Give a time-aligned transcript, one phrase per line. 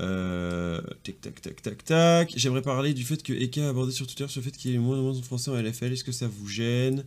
[0.00, 2.32] Euh, tac, tac, tac, tac, tac.
[2.36, 4.74] J'aimerais parler du fait que Eka a abordé sur Twitter sur le fait qu'il y
[4.74, 5.92] ait moins de moins de français en LFL.
[5.92, 7.04] Est-ce que ça vous gêne?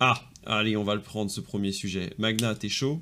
[0.00, 2.12] Ah, allez, on va le prendre, ce premier sujet.
[2.18, 3.00] Magna, t'es chaud?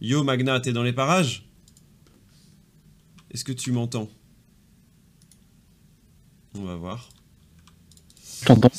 [0.00, 1.46] Yo, Magna, t'es dans les parages?
[3.30, 4.08] Est-ce que tu m'entends?
[6.56, 7.08] On va voir.
[8.46, 8.70] T'entends?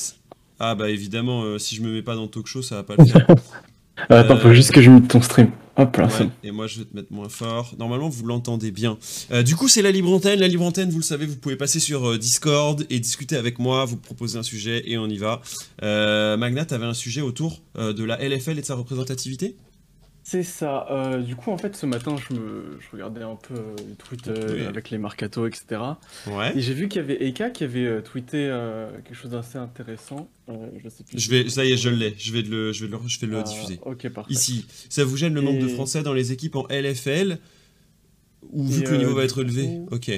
[0.59, 2.95] Ah bah évidemment, euh, si je me mets pas dans talk show, ça va pas
[2.97, 3.27] le faire.
[3.29, 5.51] Euh, Attends, faut juste que je mute ton stream.
[5.77, 7.73] Ouais, et moi je vais te mettre moins fort.
[7.77, 8.97] Normalement vous l'entendez bien.
[9.31, 10.39] Euh, du coup c'est la libre antenne.
[10.39, 13.59] La libre antenne, vous le savez, vous pouvez passer sur euh, Discord et discuter avec
[13.59, 15.41] moi, vous proposer un sujet et on y va.
[15.83, 19.55] Euh, Magna, t'avais un sujet autour euh, de la LFL et de sa représentativité?
[20.27, 20.87] C'est ça.
[20.89, 22.79] euh, du coup, en fait, ce matin, je, me...
[22.79, 24.65] je regardais un peu euh, les tweets euh, Oui.
[24.65, 25.79] avec les marcato, etc.
[26.25, 26.57] Ouais.
[26.57, 28.51] Et j'ai vu qu'il y avait Eka qui avait tweeté
[29.05, 30.27] quelque chose d'assez intéressant.
[30.47, 31.19] Je sais plus.
[31.19, 32.15] Je vais, ça y est, je l'ai.
[32.17, 33.79] Je vais le, je vais le, je vais le Ah, diffuser.
[33.83, 34.33] Ok, parfait.
[34.33, 37.37] Ici, ça vous gêne le manque de français dans les équipes en LFL
[38.51, 40.11] Ou vu que le niveau va être élevé coup- Ok.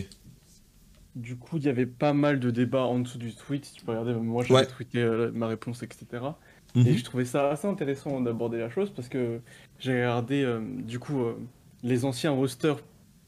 [1.15, 3.65] Du coup, il y avait pas mal de débats en dessous du tweet.
[3.65, 4.65] Si tu peux regarder, moi, j'avais Ouais.
[4.67, 6.05] tweeté ma réponse, etc.
[6.75, 6.87] Mhm.
[6.87, 9.39] Et je trouvais ça assez intéressant d'aborder la chose parce que
[9.79, 11.33] j'ai regardé euh, du coup euh,
[11.83, 12.77] les anciens rosters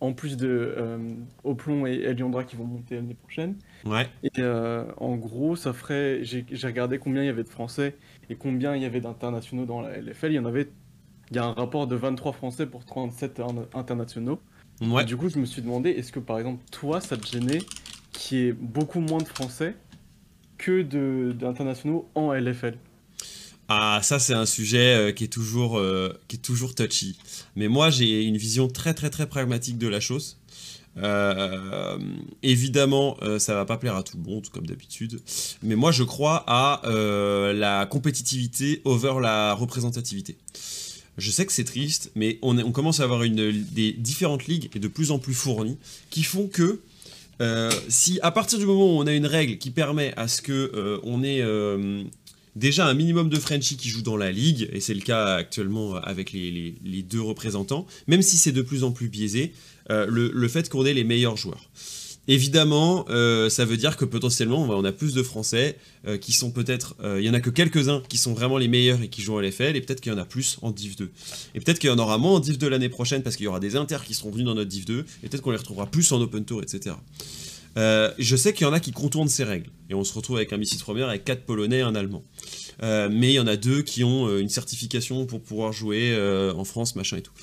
[0.01, 0.97] en plus de euh,
[1.43, 3.55] Oplon et Eliandra qui vont monter l'année prochaine.
[3.85, 4.07] Ouais.
[4.23, 4.41] Et
[4.97, 6.19] en gros, ça ferait.
[6.23, 7.95] J'ai regardé combien il y avait de Français
[8.29, 10.31] et combien il y avait d'internationaux dans la LFL.
[10.31, 10.69] Il y en avait.
[11.31, 14.39] Il y a un rapport de 23 Français pour 37 in- internationaux.
[14.81, 15.01] Ouais.
[15.01, 17.59] Et du coup, je me suis demandé, est-ce que par exemple, toi, ça te gênait
[18.13, 19.75] qu'il y ait beaucoup moins de Français
[20.57, 20.81] que
[21.33, 22.77] d'internationaux en LFL
[23.71, 27.15] Ah, ça c'est un sujet euh, qui est toujours euh, qui est toujours touchy.
[27.55, 30.37] Mais moi j'ai une vision très très très pragmatique de la chose.
[30.97, 31.99] Euh,
[32.41, 35.21] évidemment, ça va pas plaire à tout le monde comme d'habitude,
[35.61, 36.81] mais moi je crois à
[37.53, 40.35] la compétitivité over la représentativité.
[41.19, 44.87] Je sais que c'est triste, mais on, commence à avoir des différentes ligues et de
[44.87, 45.77] plus en plus fournies
[46.09, 46.81] qui font que
[47.87, 50.99] si à partir du moment où on a une règle qui permet à ce que
[51.03, 51.43] on ait
[52.55, 55.95] déjà un minimum de Frenchies qui jouent dans la ligue, et c'est le cas actuellement
[55.95, 56.73] avec les,
[57.09, 59.53] deux représentants, même si c'est de plus en plus biaisé,
[59.91, 61.69] euh, le, fait qu'on ait les meilleurs joueurs.
[62.27, 66.51] Évidemment, euh, ça veut dire que potentiellement, on a plus de Français euh, qui sont
[66.51, 66.95] peut-être...
[67.17, 69.41] Il y en a que quelques-uns qui sont vraiment les meilleurs et qui jouent à
[69.41, 71.09] l'FL, et peut-être qu'il y en a plus en Div 2.
[71.55, 73.47] Et peut-être qu'il y en aura moins en Div 2 l'année prochaine, parce qu'il y
[73.47, 75.87] aura des inters qui seront venus dans notre Div 2, et peut-être qu'on les retrouvera
[75.87, 76.95] plus en Open Tour, etc.
[77.79, 80.35] Euh, je sais qu'il y en a qui contournent ces règles, et on se retrouve
[80.35, 82.23] avec un Missy première avec 4 Polonais et un Allemand.
[82.83, 86.15] Euh, mais il y en a deux qui ont euh, une certification pour pouvoir jouer
[86.55, 87.33] en France, machin et tout.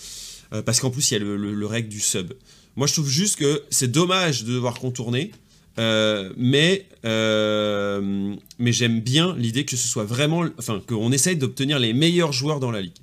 [0.65, 2.33] Parce qu'en plus, il y a le, le- le règle du sub.
[2.77, 5.33] Moi, je trouve juste que c'est dommage de devoir contourner,
[5.79, 10.47] euh, mais, euh, mais j'aime bien l'idée que ce soit vraiment.
[10.59, 12.97] Enfin, qu'on essaye d'obtenir les meilleurs joueurs dans la ligue.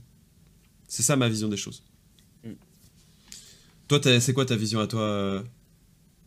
[0.88, 1.84] C'est ça ma vision des choses.
[2.46, 2.52] Mm.
[3.88, 5.42] Toi, c'est quoi ta vision à toi, euh,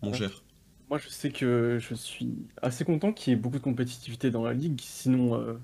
[0.03, 0.19] mon Ouais.
[0.19, 0.43] cher?
[0.89, 4.45] Moi, je sais que je suis assez content qu'il y ait beaucoup de compétitivité dans
[4.45, 5.59] la ligue, sinon euh,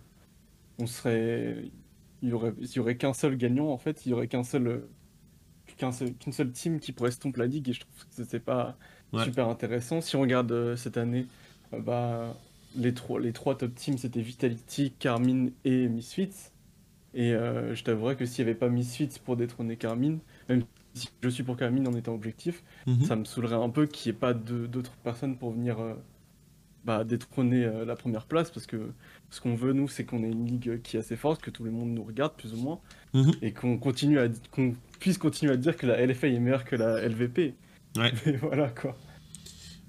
[0.79, 1.73] on serait,
[2.23, 4.45] il y aurait, il y aurait qu'un seul gagnant en fait, il y aurait qu'un
[4.45, 4.91] seul, euh,
[5.79, 8.41] qu'un seul, qu'une seule team qui pourrait stomper la ligue et je trouve que c'est
[8.41, 8.79] pas
[9.13, 9.27] Ouais.
[9.27, 10.01] super intéressant.
[10.03, 11.29] Si on regarde euh, cette année,
[11.75, 12.43] euh, bah
[12.75, 16.53] les trois, les trois top teams c'était Vitality, Carmine et Misfits.
[17.15, 20.65] Et je t'avouerais que s'il n'y avait pas Misfits pour détrôner Carmine, même
[20.95, 23.05] si je suis pour Carmine en étant objectif, Mhm.
[23.05, 25.95] ça me saoulerait un peu qu'il n'y ait pas de- d'autres personnes pour venir euh,
[26.85, 28.91] bah, détrôner euh, la première place parce que
[29.31, 31.63] ce qu'on veut nous c'est qu'on ait une ligue qui est assez forte, que tout
[31.65, 32.79] le monde nous regarde plus ou moins
[33.15, 33.33] Mhm.
[33.41, 36.75] et qu'on continue à qu'on puisse continuer à dire que la LFA est meilleure que
[36.77, 37.55] la LVP.
[37.97, 38.13] Ouais.
[38.27, 38.97] Mais voilà quoi.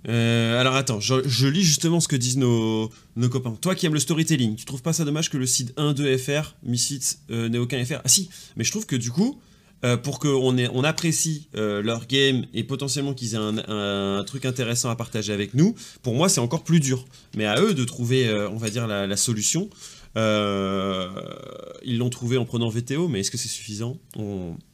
[0.09, 3.55] Euh, alors attends, je, je lis justement ce que disent nos, nos copains.
[3.61, 6.17] Toi qui aimes le storytelling, tu trouves pas ça dommage que le site 1, 2
[6.17, 9.39] FR, Misfits, euh, n'ait aucun FR Ah si, mais je trouve que du coup,
[9.83, 14.95] euh, pour qu'on apprécie euh, leur game et potentiellement qu'ils aient un, truc intéressant à
[14.95, 17.05] partager avec nous, pour moi c'est encore plus dur.
[17.35, 19.69] Mais à eux de trouver, euh, on va dire, la, solution.
[20.15, 23.97] Ils l'ont trouvé en prenant VTO, mais est-ce que c'est suffisant?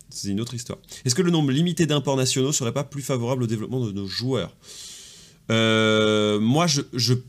[0.10, 0.80] C'est une autre histoire.
[1.06, 4.08] Est-ce que le nombre limité d'imports nationaux serait pas plus favorable au développement de nos
[4.08, 4.56] joueurs?
[5.52, 6.68] Euh, moi,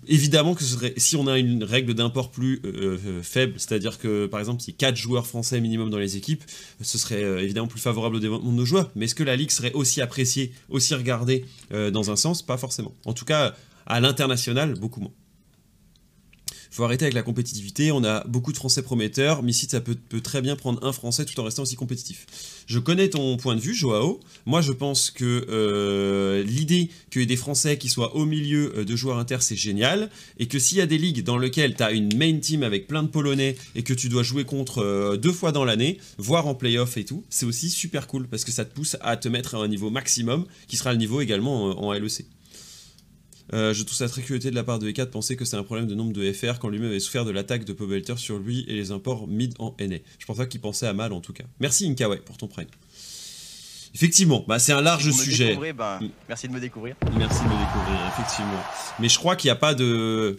[0.06, 0.62] évidemment que
[0.96, 4.74] si on a une règle d'import plus euh, euh, faible, c'est-à-dire que par exemple, s'il
[4.74, 6.44] y a 4 joueurs français minimum dans les équipes,
[6.82, 8.90] ce serait évidemment plus favorable au développement de nos joueurs.
[8.94, 12.42] Mais est-ce que la ligue serait aussi appréciée, aussi regardée dans un sens?
[12.42, 12.94] Pas forcément.
[13.04, 13.54] En tout cas,
[13.86, 15.12] à l'international, beaucoup moins.
[16.70, 17.92] Faut arrêter avec la compétitivité.
[17.92, 19.42] On a beaucoup de Français prometteurs.
[19.42, 22.26] Missit, ça peut, peut, très bien prendre un Français tout en restant aussi compétitif.
[22.66, 24.20] Je connais ton point de vue, Joao.
[24.46, 28.72] Moi, je pense que euh, l'idée qu'il y ait des Français qui soient au milieu
[28.76, 30.10] euh, de joueurs inter, c'est génial.
[30.38, 32.86] Et que s'il y a des ligues dans lesquelles tu as une main team avec
[32.86, 36.46] plein de Polonais et que tu dois jouer contre euh, deux fois dans l'année, voire
[36.46, 39.28] en playoff et tout, c'est aussi super cool parce que ça te pousse à te
[39.28, 42.26] mettre à un niveau maximum qui sera le niveau également en LEC.
[43.52, 45.56] Euh, je trouve ça très culotté de la part de E4 de penser que c'est
[45.56, 48.38] un problème de nombre de FR quand lui-même avait souffert de l'attaque de Pobelter sur
[48.38, 49.96] lui et les imports mid en NA.
[50.18, 51.44] Je pense pas qu'il pensait à mal en tout cas.
[51.58, 52.68] Merci Inkawe pour ton prime.
[53.94, 55.58] Effectivement, bah, c'est un large sujet.
[55.76, 56.08] Bah, mm.
[56.28, 56.94] merci de me découvrir.
[57.16, 58.62] Merci de me découvrir, effectivement.
[59.00, 60.38] Mais je crois qu'il n'y a pas de...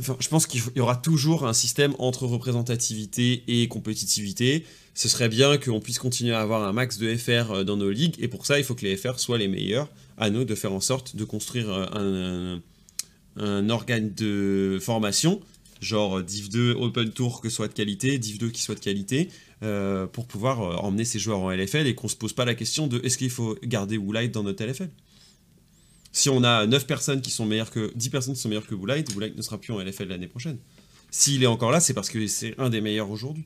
[0.00, 4.64] Je pense qu'il y aura toujours un système entre représentativité et compétitivité.
[4.94, 7.90] Ce serait bien qu'on puisse continuer à avoir un max de FR euh, dans nos
[7.90, 9.88] ligues, et pour ça, il faut que les FR soient les meilleurs.
[10.18, 12.58] À nous de faire en sorte de construire euh,
[13.36, 15.40] un, organe de formation,
[15.80, 19.28] genre Div 2 Open Tour que soit de qualité, Div 2 qui soit de qualité,
[19.62, 22.54] euh, pour pouvoir euh, emmener ces joueurs en LFL et qu'on se pose pas la
[22.54, 24.88] question de est-ce qu'il faut garder Woolite dans notre LFL
[26.12, 28.74] Si on a 9 personnes qui sont meilleures que 10 personnes qui sont meilleures que
[28.74, 30.58] ne sera plus en LFL l'année prochaine.
[31.10, 33.44] S'il est encore là, c'est parce que c'est un des meilleurs aujourd'hui.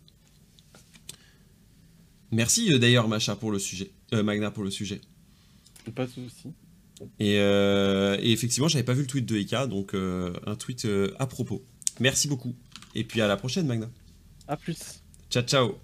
[2.31, 5.01] Merci d'ailleurs Macha pour le sujet, Magna pour le sujet.
[5.95, 6.53] Pas de soucis.
[7.21, 11.15] Euh, et, effectivement, j'avais pas vu le tweet de Eka, donc euh, un tweet euh,
[11.19, 11.65] à propos.
[12.01, 12.55] Merci beaucoup.
[12.95, 13.91] Et puis à la prochaine, Magna.
[14.49, 15.01] A plus.
[15.31, 15.79] Ciao, ciao.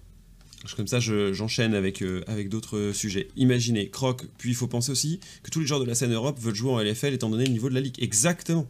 [0.77, 3.29] Comme ça, j'enchaîne avec, avec d'autres sujets.
[3.37, 6.39] Imaginez, Croc, puis il faut penser aussi que tous les joueurs de la scène Europe
[6.39, 7.97] veulent jouer en LFL étant donné le niveau de la ligue.
[8.03, 8.67] Exactement.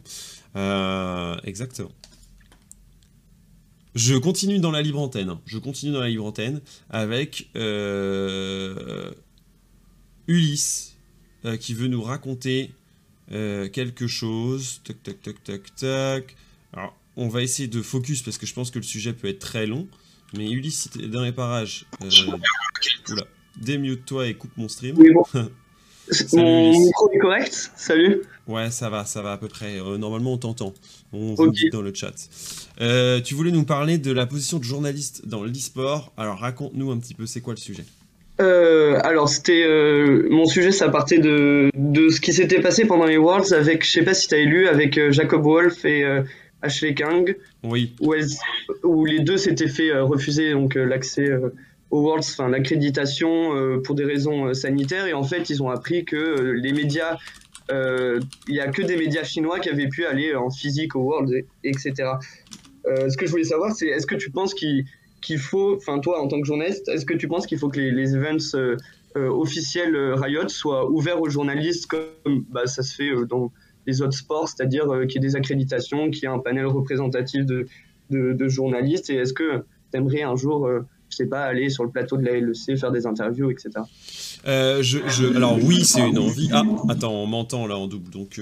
[1.44, 1.90] exactement.
[3.96, 5.36] Je continue dans la libre antenne.
[5.46, 6.60] Je continue dans la libre antenne
[6.90, 7.50] avec
[10.30, 10.90] Ulysse
[11.44, 12.70] euh, qui veut nous raconter
[13.32, 14.80] euh, quelque chose.
[14.84, 16.36] Tac, tac, tac, tac, tac.
[16.72, 19.38] Alors, on va essayer de focus parce que je pense que le sujet peut être
[19.38, 19.88] très long.
[20.36, 22.08] Mais Ulysse, si dans les parages, euh,
[23.10, 23.24] oula,
[23.60, 24.96] démute-toi et coupe mon stream.
[24.98, 25.24] Oui, bon.
[26.32, 29.78] mon micro est correct Salut Ouais, ça va, ça va à peu près.
[29.98, 30.74] normalement, on t'entend.
[31.12, 32.14] On vous dit dans le chat.
[33.24, 36.12] tu voulais nous parler de la position de journaliste dans l'e-sport.
[36.16, 37.84] Alors, raconte-nous un petit peu, c'est quoi le sujet?
[38.40, 43.04] Euh, alors c'était euh, mon sujet, ça partait de, de ce qui s'était passé pendant
[43.04, 46.04] les Worlds avec, je sais pas si tu as lu, avec euh, Jacob Wolf et
[46.62, 47.36] Ashley Kang.
[47.64, 47.94] Oui.
[48.00, 51.30] Où, les deux s'étaient fait refuser donc l'accès
[51.90, 56.52] aux Worlds, enfin l'accréditation pour des raisons sanitaires et en fait ils ont appris que
[56.52, 57.18] les médias,
[57.70, 61.44] il y a que des médias chinois qui avaient pu aller en physique aux Worlds,
[61.64, 62.10] etc.
[62.84, 66.28] ce que je voulais savoir, c'est est-ce que tu penses qu'il faut, enfin toi en
[66.28, 68.76] tant que journaliste, est-ce que tu penses qu'il faut que les, events euh,
[69.16, 73.52] euh, officiels euh, Riot soient ouverts aux journalistes comme bah, ça se fait dans
[73.90, 77.44] les autres sports, c'est-à-dire qu'il y ait des accréditations, qu'il y ait un panel représentatif
[77.44, 77.66] de,
[78.10, 80.68] de, journalistes Et est-ce que tu aimerais un jour,
[81.08, 83.70] je sais pas, aller sur le plateau de la LEC, faire des interviews, etc.
[84.44, 86.48] je, alors oui, c'est une envie.
[86.52, 88.40] Ah, attends, on m'entend là en double, donc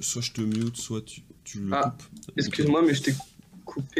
[0.00, 1.94] soit je te mute, soit tu, tu le ah.
[2.36, 3.14] Excuse-moi, mais je t'ai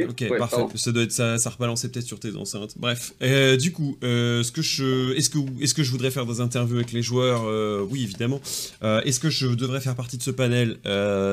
[0.09, 0.57] Ok, parfait.
[0.75, 2.75] Ça doit être ça, ça rebalançait peut-être sur tes enceintes.
[2.79, 6.27] Bref, euh, du coup, euh, ce que je, est-ce que, est-ce que je voudrais faire
[6.27, 8.41] des interviews avec les joueurs euh, Oui, évidemment.
[8.83, 10.79] est-ce que je devrais faire partie de ce panel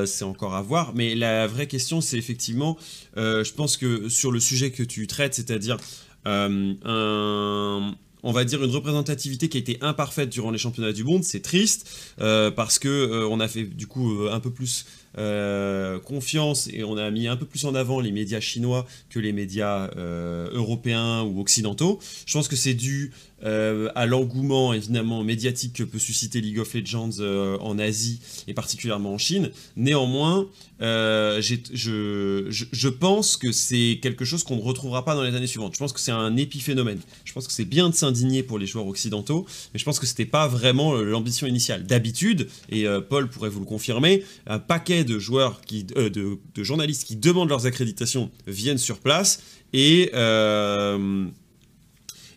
[0.06, 0.92] C'est encore à voir.
[0.94, 2.76] Mais la vraie question, c'est effectivement,
[3.16, 5.76] je pense que sur le sujet que tu traites, c'est-à-dire
[6.24, 11.24] un on va dire une représentativité qui a été imparfaite durant les championnats du monde,
[11.24, 11.88] c'est triste
[12.18, 14.84] parce que on a fait du coup un peu plus
[15.18, 19.18] euh, confiance et on a mis un peu plus en avant les médias chinois que
[19.18, 21.98] les médias euh, européens ou occidentaux.
[22.26, 23.10] Je pense que c'est dû
[23.42, 27.18] euh, à l'engouement évidemment médiatique que peut susciter League of Legends
[27.60, 29.50] en Asie et particulièrement en Chine.
[29.76, 30.46] Néanmoins,
[30.80, 35.72] je, je, pense que c'est quelque chose qu'on ne retrouvera pas dans les années suivantes.
[35.74, 37.00] Je pense que c'est un épiphénomène.
[37.24, 40.06] Je pense que c'est bien de s'indigner pour les joueurs occidentaux, mais je pense que
[40.06, 41.84] c'était pas vraiment l'ambition initiale.
[41.84, 47.06] D'habitude, et Paul pourrait vous le confirmer, un paquet de joueurs qui, de, de, journalistes
[47.06, 49.42] qui demandent leurs accréditations viennent sur place
[49.72, 50.10] et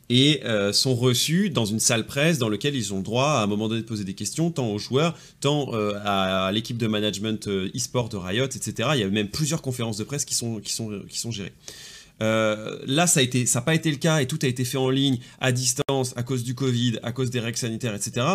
[0.10, 3.48] et euh, sont reçus dans une salle presse dans laquelle ils ont droit à un
[3.48, 7.48] moment donné de poser des questions, tant aux joueurs, tant euh, à, l'équipe de management
[7.48, 8.90] euh, e-sport de Riot, etc.
[8.94, 11.54] Il y a même plusieurs conférences de presse qui sont, qui sont, qui sont gérées.
[12.24, 15.52] Là, ça n'a pas été le cas et tout a été fait en ligne, à
[15.52, 18.26] distance, à cause du Covid, à cause des règles sanitaires, etc.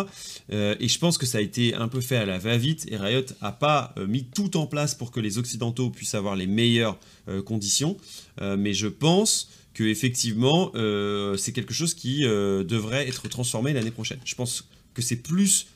[0.51, 3.25] et je pense que ça a été un peu fait à la va-vite et Riot
[3.41, 6.97] n'a pas mis tout en place pour que les Occidentaux puissent avoir les meilleures
[7.45, 7.97] conditions.
[8.39, 13.91] mais je pense que effectivement euh, c'est quelque chose qui euh, devrait être transformé l'année
[13.91, 14.19] prochaine.
[14.25, 15.67] Je pense que c'est plus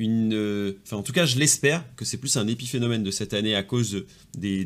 [0.00, 3.32] une, euh, enfin en tout cas je l'espère que c'est plus un épiphénomène de cette
[3.32, 4.04] année à cause
[4.36, 4.64] des,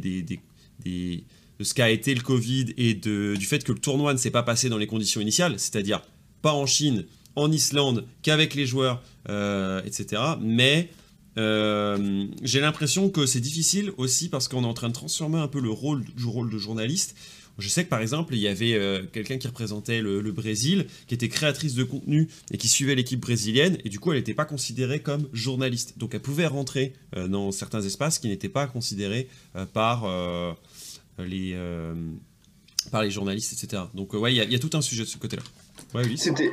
[1.59, 4.31] de ce qu'a été le Covid et de, du fait que le tournoi ne s'est
[4.31, 6.03] pas passé dans les conditions initiales, c'est-à-dire
[6.43, 7.05] pas en Chine,
[7.37, 10.23] en Islande, qu'avec les joueurs, euh, etc.
[10.41, 10.91] Mais
[11.37, 15.49] euh, j'ai l'impression que c'est difficile aussi parce qu'on est en train de transformer un
[15.49, 17.17] peu le rôle du rôle de journaliste.
[17.59, 21.15] Je sais que par exemple, il y avait euh, quelqu'un qui représentait le, Brésil, qui
[21.15, 24.45] était créatrice de contenu et qui suivait l'équipe brésilienne, et du coup, elle n'était pas
[24.45, 25.99] considérée comme journaliste.
[25.99, 29.27] Donc, elle pouvait rentrer dans certains espaces qui n'étaient pas considérés
[29.73, 30.05] par
[31.25, 31.95] les, euh,
[32.91, 33.83] par les journalistes, etc.
[33.95, 35.43] Donc, euh, ouais, il y, a tout un sujet de ce côté-là.
[35.95, 36.19] Ouais, oui.
[36.19, 36.51] C'était,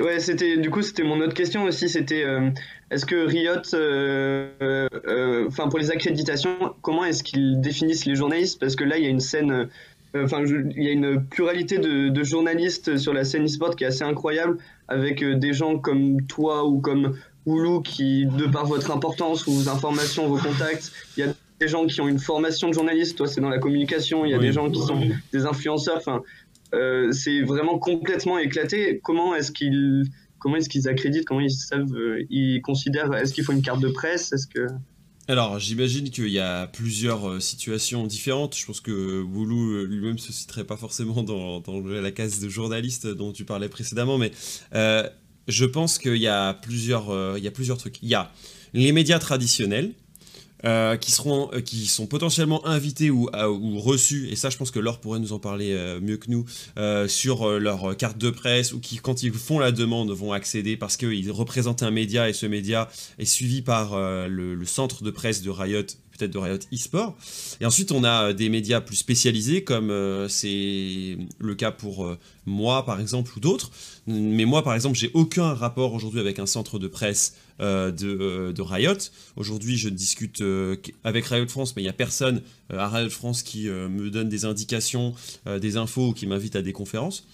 [0.00, 1.88] ouais, c'était, du coup, c'était mon autre question aussi.
[1.88, 2.50] C'était, euh,
[2.90, 3.58] est-ce que Riot,
[5.48, 8.58] enfin, pour les accréditations, comment est-ce qu'ils définissent les journalistes?
[8.60, 9.68] Parce que là, il y a une scène,
[10.14, 13.88] enfin, il y a une pluralité de, de, journalistes sur la scène e-sport qui est
[13.88, 14.58] assez incroyable,
[14.88, 19.68] avec des gens comme toi ou comme Oulu qui, de par votre importance ou vos
[19.68, 23.26] informations, vos contacts, il y a des gens qui ont une formation de journaliste, toi
[23.26, 25.00] c'est dans la communication, il y a des gens qui sont
[25.32, 26.22] des influenceurs, enfin,
[26.74, 29.00] euh, c'est vraiment complètement éclaté.
[29.02, 30.04] Comment est-ce qu'ils
[30.38, 33.80] comment est-ce qu'ils accréditent, comment ils savent, euh, ils considèrent, est-ce qu'il faut une carte
[33.80, 34.66] de presse, est-ce que
[35.30, 38.56] alors, j'imagine qu'il y a plusieurs euh, situations différentes.
[38.56, 43.06] Je pense que Boulou lui-même se citerait pas forcément dans, dans, la case de journaliste
[43.06, 44.32] dont tu parlais précédemment, mais
[44.72, 48.02] je pense qu'il y a plusieurs, il y a plusieurs trucs.
[48.02, 48.32] Il y a
[48.72, 49.92] les médias traditionnels,
[50.64, 54.72] euh, qui, seront, euh, qui sont potentiellement invités ou, ou, reçus, et ça je pense
[54.72, 56.46] que Laure pourrait nous en parler euh, mieux que nous,
[57.08, 60.96] sur leur carte de presse, ou qui quand ils font la demande vont accéder parce
[60.96, 62.88] qu'ils représentent un média et ce média
[63.18, 65.82] est suivi par le, le, centre de presse de Riot
[66.16, 67.16] peut-être de Riot eSport.
[67.60, 69.92] Et ensuite, on a des médias plus spécialisés, comme
[70.28, 73.70] c'est le cas pour moi, par exemple, ou d'autres.
[74.06, 78.52] Mais moi, par exemple, j'ai aucun rapport aujourd'hui avec un centre de presse euh, de,
[78.52, 78.98] de, Riot.
[79.36, 80.42] Aujourd'hui, je discute
[81.04, 84.44] avec Riot France, mais il n'y a personne à Riot France qui me donne des
[84.44, 85.14] indications,
[85.46, 87.26] des infos ou qui m'invite à des conférences.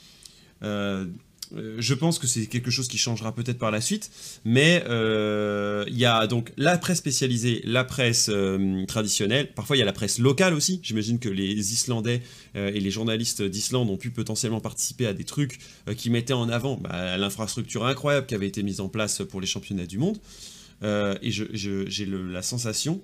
[1.57, 4.11] Euh, je pense que c'est quelque chose qui changera peut-être par la suite,
[4.45, 9.81] mais euh, il y a donc la presse spécialisée, la presse euh, traditionnelle, parfois il
[9.81, 12.23] y a la presse locale aussi, j'imagine que les Islandais
[12.55, 15.59] et les journalistes d'Islande ont pu potentiellement participer à des trucs
[15.97, 19.47] qui mettaient en avant bah, l'infrastructure incroyable qui avait été mise en place pour les
[19.47, 20.19] championnats du monde,
[20.83, 23.01] et j'ai la sensation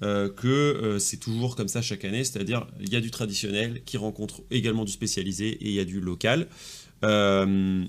[0.00, 4.42] que c'est toujours comme ça chaque année, c'est-à-dire il y a du traditionnel qui rencontre
[4.50, 6.48] également du spécialisé et il y a du local.
[7.04, 7.84] Euh,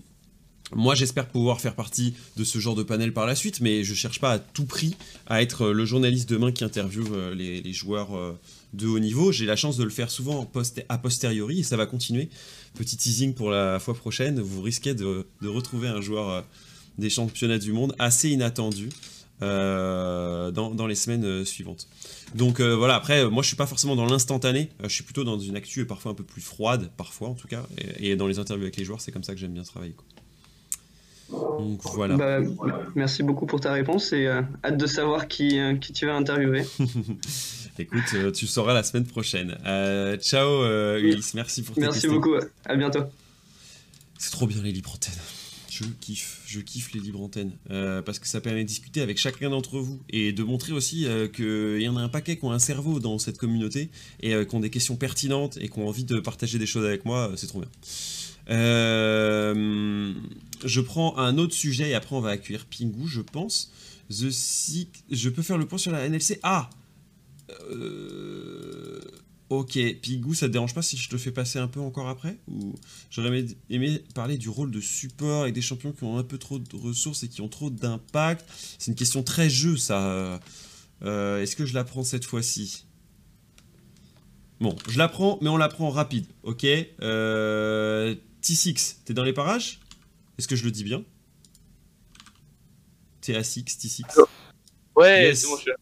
[0.74, 3.94] moi, j'espère pouvoir faire partie de ce genre de panel par la suite, mais je
[3.94, 4.96] cherche pas à tout prix
[5.27, 8.39] à être le journaliste demain qui interviewe euh, les, joueurs euh,
[8.74, 9.34] de haut niveau.
[9.34, 10.50] J'ai la chance de le faire souvent
[10.88, 12.30] a posteriori et ça va continuer.
[12.75, 16.46] Petit teasing pour la fois prochaine, vous risquez de, retrouver un joueur
[16.98, 18.89] des championnats du monde assez inattendu
[19.41, 21.88] dans, les semaines suivantes.
[22.36, 25.24] Donc euh, voilà, après, moi je suis pas forcément dans l'instantané, euh, je suis plutôt
[25.24, 27.64] dans une actu et parfois un peu plus froide, parfois en tout cas,
[28.00, 29.96] et, dans les interviews avec les joueurs, c'est comme ça que j'aime bien travailler.
[31.30, 32.18] Donc voilà.
[32.18, 32.40] Bah,
[32.96, 36.66] merci beaucoup pour ta réponse et euh, hâte de savoir qui, qui tu vas interviewer.
[37.80, 39.58] Écoute, tu sauras la semaine prochaine.
[40.22, 40.66] ciao
[40.98, 42.36] Ulysse, merci pour tes Merci beaucoup,
[42.66, 43.04] à bientôt.
[44.18, 44.98] C'est trop bien les libres
[45.82, 49.17] je kiffe, je kiffe les libres antennes euh, parce que ça permet de discuter avec
[49.17, 52.43] chacun d'entre vous et de montrer aussi euh, qu'il y en a un paquet qui
[52.43, 53.89] ont un cerveau dans cette communauté
[54.20, 56.86] et euh, qui ont des questions pertinentes et qui ont envie de partager des choses
[56.86, 57.70] avec moi, c'est trop bien.
[60.65, 63.72] je prends un autre sujet et après on va accueillir Pingu, je pense.
[64.10, 64.29] The
[65.10, 66.39] je peux faire le point sur la NFC.
[66.43, 66.70] Ah
[69.51, 72.38] Ok, Pigou, ça te dérange pas si je te fais passer un peu encore après
[72.48, 72.74] Ou
[73.10, 76.58] j'aurais aimé parler du rôle de support avec des champions qui ont un peu trop
[76.58, 78.46] de ressources et qui ont trop d'impact?
[78.79, 80.39] C'est une question très jeu, ça.
[81.03, 82.86] Euh, est-ce que je la prends cette fois-ci?
[84.62, 86.65] Bon, je la prends, mais on la prend rapide, ok?
[87.01, 89.81] Euh, T6, t'es dans les parages?
[90.38, 91.03] Est-ce que je le dis bien?
[93.22, 94.03] T6, T6
[94.96, 95.75] Ouais, c'est bon, je suis là.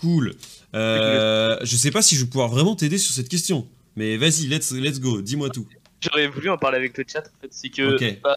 [0.00, 0.34] Cool.
[0.74, 3.68] Euh, je sais pas si je vais pouvoir vraiment t'aider sur cette question.
[3.96, 5.66] Mais vas-y, let's, let's go, dis-moi tout.
[6.00, 7.52] J'aurais voulu en parler avec le chat en fait.
[7.52, 8.20] C'est que.
[8.22, 8.36] Bah,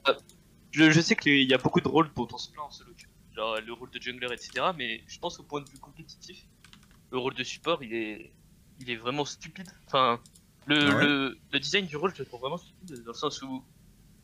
[0.71, 2.91] je, sais qu'il y a beaucoup de rôles dont on se plaint en solo
[3.35, 4.65] Genre le rôle de jungler, etc.
[4.77, 6.37] Mais je pense qu'au point de vue compétitif,
[7.11, 8.31] le rôle de support, il est,
[8.79, 9.69] il est vraiment stupide.
[9.87, 10.19] Enfin,
[10.67, 13.41] le, ah le, le, design du rôle, je le trouve vraiment stupide dans le sens
[13.41, 13.63] où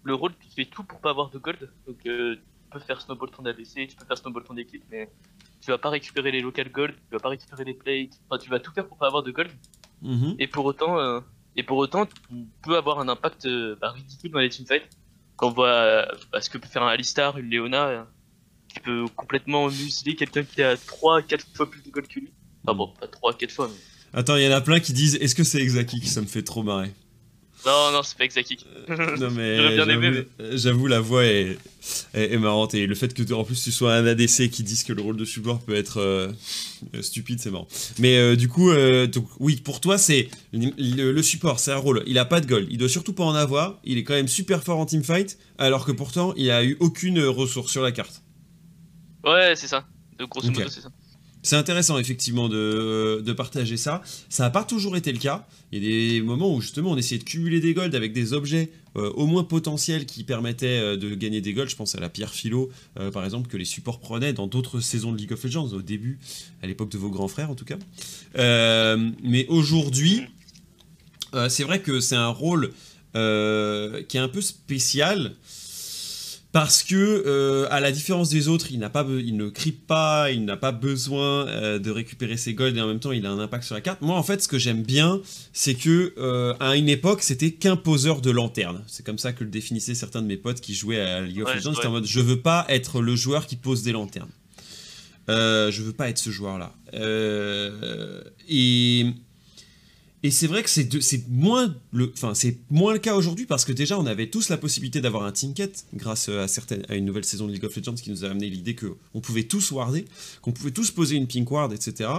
[0.03, 1.71] le rôle, tu fais tout pour pas avoir de gold.
[1.87, 5.09] Donc, euh, tu peux faire snowball ton ADC, tu peux faire snowball ton équipe, mais
[5.61, 8.49] tu vas pas récupérer les local gold, tu vas pas récupérer les plates, enfin tu
[8.49, 9.51] vas tout faire pour pas avoir de gold.
[10.01, 10.35] Mhm.
[10.39, 11.19] Et pour autant, euh,
[11.55, 12.13] et pour autant, tu
[12.63, 14.89] peux avoir un impact euh, bah, ridicule dans les teamfights.
[15.35, 18.07] Quand on voit euh, bah, ce que peut faire un Alistar, une Leona,
[18.73, 22.31] qui peut complètement museler quelqu'un qui a 3-4 fois plus de gold que lui.
[22.63, 23.79] Enfin bon, pas 3-4 fois, mais
[24.11, 26.41] Attends, il y en a plein qui disent est-ce que c'est Exaki Ça me fait
[26.41, 26.93] trop marrer.
[27.65, 28.57] Non, non, c'est pas Exaki.
[28.87, 29.57] non, mais
[30.57, 31.57] j'avoue, la voix est,
[32.13, 32.73] est, marrante.
[32.73, 35.17] Et le fait que en plus tu sois un ADC qui dise que le rôle
[35.17, 36.31] de support peut être euh,
[37.01, 37.67] stupide, c'est marrant.
[37.97, 42.03] Mais euh, du coup, euh, donc, oui, pour toi, c'est le, support, c'est un rôle.
[42.07, 42.67] Il a pas de gold.
[42.71, 43.79] Il doit surtout pas en avoir.
[43.83, 45.37] Il est quand même super fort en teamfight.
[45.57, 48.23] Alors que pourtant, il a eu aucune ressource sur la carte.
[49.25, 49.85] Ouais, c'est ça.
[50.17, 50.91] De grosso modo, c'est ça.
[51.41, 54.01] C'est intéressant effectivement de, partager ça.
[54.27, 55.47] Ça n'a pas toujours été le cas.
[55.71, 58.33] Il y a des moments où justement on essayait de cumuler des golds avec des
[58.33, 61.69] objets euh, au moins potentiels qui permettaient euh, de gagner des golds.
[61.69, 62.69] Je pense à la pierre philo
[62.99, 65.81] euh, par exemple que les supports prenaient dans d'autres saisons de League of Legends au
[65.81, 66.19] début,
[66.61, 67.77] à l'époque de vos grands frères en tout cas.
[68.35, 70.23] mais aujourd'hui,
[71.47, 72.71] c'est vrai que c'est un rôle
[73.13, 75.35] qui est un peu spécial
[76.51, 80.31] parce que euh, à la différence des autres, il n'a pas, il ne crie pas,
[80.31, 83.29] il n'a pas besoin euh, de récupérer ses golds et en même temps il a
[83.29, 84.01] un impact sur la carte.
[84.01, 85.21] Moi en fait, ce que j'aime bien,
[85.53, 88.83] c'est que euh, à une époque, c'était qu'un poseur de lanterne.
[88.87, 91.53] C'est comme ça que le définissaient certains de mes potes qui jouaient à League of
[91.53, 91.75] Legends.
[91.75, 94.31] C'était en mode, je veux pas être le joueur qui pose des lanternes.
[95.27, 96.73] je veux pas être ce joueur-là.
[98.49, 99.05] et
[100.21, 102.33] et c'est vrai que c'est moins, le, enfin,
[102.69, 105.85] moins le cas aujourd'hui parce que déjà on avait tous la possibilité d'avoir un Tinket
[105.93, 108.49] grâce à, certaines, à une nouvelle saison de League of Legends qui nous a amené
[108.49, 110.05] l'idée qu'on pouvait tous warder,
[110.41, 112.09] qu'on pouvait tous poser une pink ward, etc.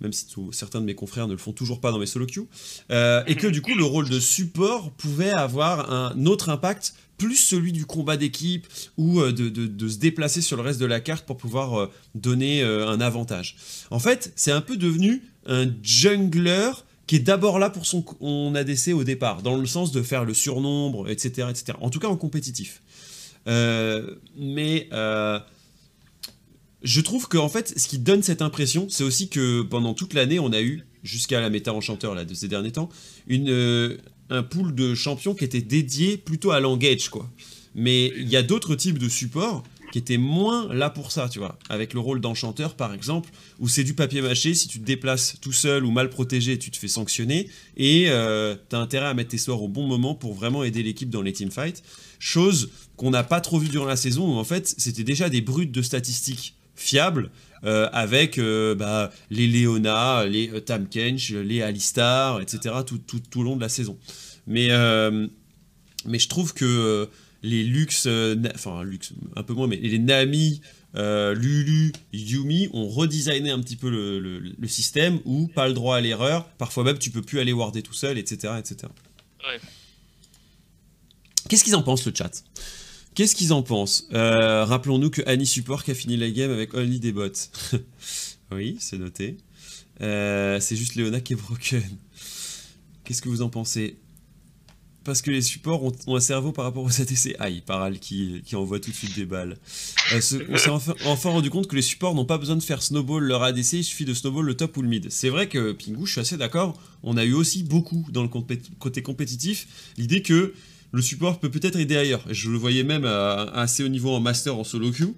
[0.00, 2.46] Même si certains de mes confrères ne le font toujours pas dans mes solo queues.
[2.90, 7.36] Euh, et que du coup le rôle de support pouvait avoir un autre impact plus
[7.36, 11.00] celui du combat d'équipe ou euh, de, de, se déplacer sur le reste de la
[11.00, 13.56] carte pour pouvoir euh, donner un avantage.
[13.90, 16.70] En fait, c'est un peu devenu un jungler
[17.10, 20.32] qui est d'abord là pour son ADC au départ, dans le sens de faire le
[20.32, 21.48] surnombre, etc.
[21.50, 21.76] etc.
[21.80, 22.82] En tout cas en compétitif.
[23.48, 25.40] Euh, mais euh,
[26.84, 30.14] je trouve que en fait, ce qui donne cette impression, c'est aussi que pendant toute
[30.14, 32.90] l'année, on a eu, jusqu'à la méta enchanteur là, de ces derniers temps,
[33.26, 33.96] une, euh,
[34.28, 37.28] un pool de champions qui était dédié plutôt à l'engage, quoi.
[37.74, 41.38] Mais il y a d'autres types de supports qui était moins là pour ça, tu
[41.38, 41.58] vois.
[41.68, 45.36] Avec le rôle d'enchanteur, par exemple, où c'est du papier mâché, si tu te déplaces
[45.40, 49.14] tout seul ou mal protégé, tu te fais sanctionner, et euh, tu as intérêt à
[49.14, 51.82] mettre tes sorts au bon moment pour vraiment aider l'équipe dans les teamfights.
[52.18, 55.40] Chose qu'on n'a pas trop vu durant la saison, où en fait, c'était déjà des
[55.40, 57.30] brutes de statistiques fiables,
[57.64, 63.42] euh, avec euh, bah, les Léona, les Tam Kench, les Alistar, etc., tout, tout, au
[63.42, 63.98] long de la saison.
[64.46, 67.08] Mais je trouve que
[67.42, 70.60] les Lux, euh, enfin Lux, un peu moins, mais les Nami,
[70.96, 76.00] euh, Lulu, Yumi ont redesigné un petit peu le, système où pas le droit à
[76.00, 78.54] l'erreur, parfois même tu peux plus aller warder tout seul, etc.
[78.58, 78.92] etc.
[81.48, 82.44] Qu'est-ce qu'ils en pensent le chat?
[83.14, 84.06] Qu'est-ce qu'ils en pensent?
[84.12, 87.28] Euh, Rappelons-nous que Annie Support qui a fini la game avec Only des bots.
[88.52, 89.38] oui, c'est noté.
[89.98, 91.82] c'est juste Léona qui est broken.
[93.04, 93.96] Qu'est-ce que vous en pensez?
[95.04, 97.36] Parce que les supports ont, un cerveau par rapport aux ATC.
[97.38, 99.56] Aïe, Paral qui, qui envoie tout de suite des balles.
[100.12, 100.70] Euh, on s'est
[101.06, 103.84] enfin, rendu compte que les supports n'ont pas besoin de faire snowball leur ADC, il
[103.84, 105.10] suffit de snowball le top ou le mid.
[105.10, 108.28] C'est vrai que Pingu, je suis assez d'accord, on a eu aussi beaucoup dans le
[108.28, 110.54] côté compétitif l'idée que
[110.92, 112.24] le support peut peut-être aider ailleurs.
[112.30, 115.14] Je le voyais même à, assez haut niveau en master en solo queue.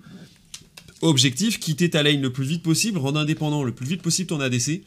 [1.00, 4.40] Objectif, quitter ta lane le plus vite possible, rendre indépendant le plus vite possible ton
[4.40, 4.82] ADC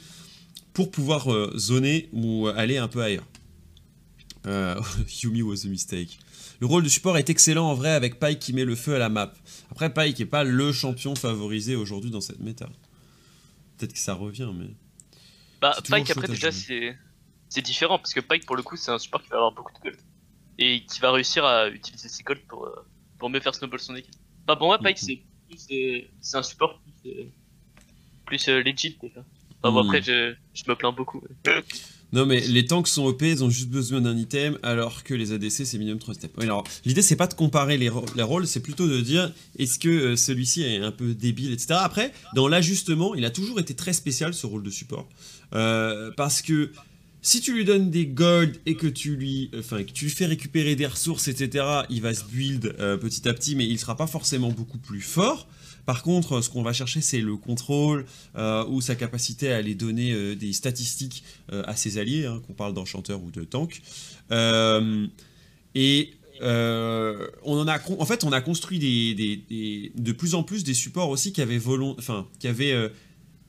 [0.73, 3.25] pour pouvoir euh, zoner ou aller un peu ailleurs.
[4.45, 4.79] Euh,
[5.23, 6.19] Yumi was a mistake.
[6.60, 8.99] Le rôle de support est excellent en vrai avec Pike qui met le feu à
[8.99, 9.34] la map.
[9.71, 12.69] Après, Pike n'est pas le champion favorisé aujourd'hui dans cette méta.
[13.77, 14.69] Peut-être que ça revient, mais.
[15.62, 19.21] Bah, Pike, après, déjà, c'est différent parce que Pike, pour le coup, c'est un support
[19.21, 19.97] qui va avoir beaucoup de gold
[20.58, 22.86] et qui va réussir à utiliser ses gold pour, euh,
[23.17, 24.15] pour mieux faire snowball son équipe.
[24.45, 25.21] Bah, pour moi, Pike, c'est
[25.58, 27.27] c'est un support plus,
[28.25, 29.23] plus euh, legit déjà.
[29.62, 31.21] bon, après, je, je me plains beaucoup.
[32.13, 35.31] Non, mais les tanks sont OP, ils ont juste besoin d'un item, alors que les
[35.31, 36.33] ADC, c'est minimum 3 steps.
[36.39, 40.15] alors, l'idée, c'est pas de comparer les, rôles, c'est plutôt de dire est-ce que euh,
[40.15, 41.79] celui-ci est un peu débile, etc.
[41.81, 45.07] Après, dans l'ajustement, il a toujours été très spécial, ce rôle de support.
[45.53, 46.71] Euh, parce que
[47.21, 50.27] si tu lui donnes des gold et que tu lui, enfin, que tu lui fais
[50.27, 53.97] récupérer des ressources, etc., il va se build euh, petit à petit, mais il sera
[53.97, 55.47] pas forcément beaucoup plus fort.
[55.86, 59.76] Par contre, ce qu'on va chercher, c'est le contrôle euh, ou sa capacité à aller
[59.76, 63.82] donner euh, des statistiques euh, à ses alliés, hein, qu'on parle d'enchanteur ou de tank.
[65.76, 70.74] et on en a, en fait, on a construit des, de plus en plus des
[70.74, 71.62] supports aussi qui avaient,
[71.98, 72.91] enfin, qui avaient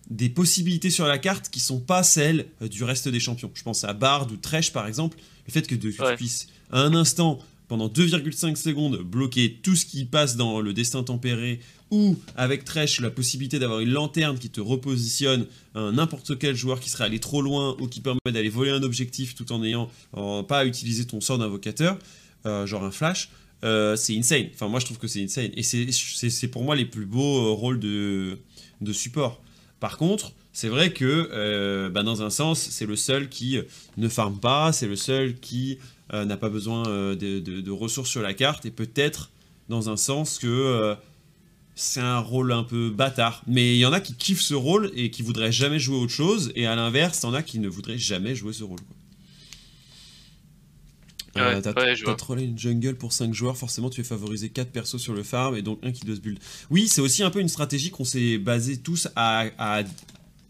[0.08, 3.50] des possibilités sur la carte qui sont pas celles du reste des champions.
[3.54, 5.18] Je pense à Bard ou Tresh par exemple.
[5.48, 10.04] Le fait que, tu puisses à un instant pendant 2,5 secondes bloquer tout ce qui
[10.04, 14.60] passe dans le destin tempéré ou avec Tresh la possibilité d'avoir une lanterne qui te
[14.60, 18.82] repositionne n'importe quel joueur qui serait allé trop loin ou qui permet d'aller voler un
[18.82, 21.98] objectif tout en n'ayant pas à utiliser ton sort d'invocateur,
[22.46, 23.30] euh, genre un flash,
[23.64, 24.46] euh, c'est insane.
[24.54, 25.50] Enfin, moi je trouve que c'est insane.
[25.56, 28.38] Et c'est pour moi les plus beaux euh, rôles de,
[28.80, 29.42] de support.
[29.80, 33.58] Par contre, c'est vrai que bah, dans un sens, c'est le seul qui
[33.96, 35.78] ne farme pas, c'est le seul qui
[36.12, 39.30] n'a pas besoin de, ressources sur la carte, et peut-être
[39.68, 40.96] dans un sens que
[41.76, 43.42] c'est un rôle un peu bâtard.
[43.46, 46.12] Mais il y en a qui kiffent ce rôle et qui voudraient jamais jouer autre
[46.12, 48.80] chose, et à l'inverse, il y en a qui ne voudraient jamais jouer ce rôle.
[51.36, 55.12] Euh, t'as trollé une jungle pour 5 joueurs, forcément tu es favorisé 4 persos sur
[55.12, 56.38] le farm et donc un qui doit se build.
[56.70, 59.82] Oui, c'est aussi un peu une stratégie qu'on s'est basé tous à, à,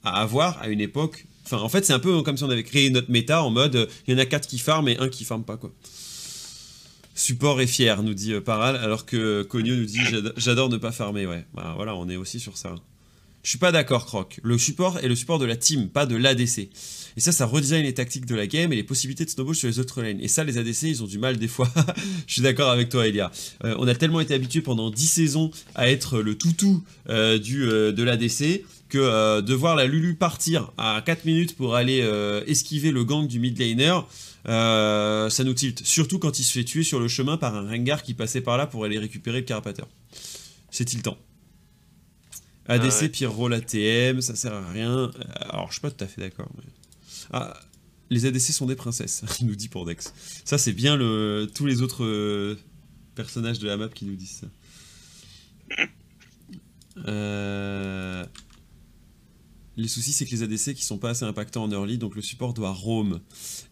[0.04, 1.26] avoir à une époque.
[1.44, 3.88] Enfin, en fait, c'est un peu comme si on avait créé notre méta en mode
[4.06, 5.72] il y en a 4 qui farm et un qui farm pas quoi.
[7.16, 10.00] Support est fier, nous dit euh, Paral, alors que Cogno nous dit
[10.36, 11.26] j'adore ne pas farmer.
[11.26, 12.74] Ouais, bah, voilà, on est aussi sur ça.
[13.42, 14.38] Je suis pas d'accord, Croc.
[14.42, 16.58] Le support est le support de la team, pas de l'ADC.
[17.16, 19.66] Et ça, ça redesign les tactiques de la game et les possibilités de snowball sur
[19.66, 20.20] les autres lanes.
[20.20, 21.72] Et ça, les ADC, ils ont du mal des fois.
[22.26, 23.30] Je suis d'accord avec toi, Elia.
[23.64, 27.60] Euh, on a tellement été habitué pendant 10 saisons à être le toutou euh, du,
[27.60, 31.98] de l'ADC que de voir la Lulu partir à 4 minutes pour aller
[32.46, 33.94] esquiver le gang du mid laner,
[34.48, 35.84] euh, ça nous tilte.
[35.84, 38.56] Surtout quand il se fait tuer sur le chemin par un Rengar qui passait par
[38.56, 39.88] là pour aller récupérer le carapateur.
[40.70, 41.16] C'est tiltant.
[42.68, 44.90] ADC, ah pire rôle ATM, ça sert à rien.
[44.90, 46.48] Euh, alors, je suis pas tout à fait d'accord.
[47.32, 47.58] Ah,
[48.10, 50.12] les ADC sont des princesses, nous dit Dex.
[50.44, 51.48] Ça, c'est bien le...
[51.52, 52.58] tous les autres euh,
[53.14, 55.76] personnages de la map qui nous disent ça.
[57.06, 58.24] Euh...
[59.76, 62.22] Les soucis, c'est que les ADC qui sont pas assez impactants en early, donc le
[62.22, 63.20] support doit roam.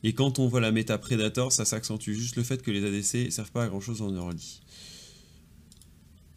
[0.03, 3.33] Et quand on voit la méta Predator, ça s'accentue juste le fait que les ADC
[3.33, 4.61] servent pas à grand chose en early.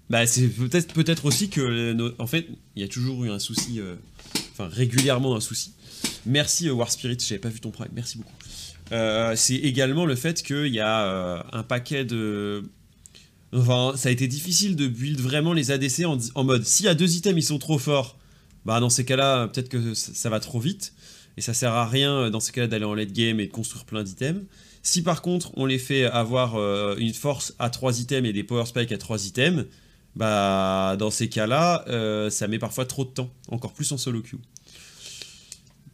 [0.09, 3.81] Bah, c'est peut-être peut aussi que, en fait, il y a toujours eu un souci,
[3.81, 3.95] euh,
[4.53, 5.73] enfin régulièrement un souci.
[6.25, 8.33] Merci euh, War Spirit, j'avais pas vu ton prime, merci beaucoup.
[8.93, 12.63] Euh, c'est également le fait qu'il y a un paquet de
[13.53, 16.95] Enfin, ça a été difficile de build vraiment les ADC en, en mode si à
[16.95, 18.17] deux items ils sont trop forts,
[18.67, 20.93] bah dans ces cas-là, peut-être que ça va trop vite,
[21.37, 23.51] et ça sert à rien euh, dans ces cas-là d'aller en late game et de
[23.51, 24.43] construire plein d'items.
[24.83, 28.43] Si par contre on les fait avoir euh, une force à 3 items et des
[28.43, 29.65] power spikes à 3 items,
[30.17, 34.21] bah dans ces cas-là, euh, ça met parfois trop de temps, encore plus en solo
[34.21, 34.39] queue.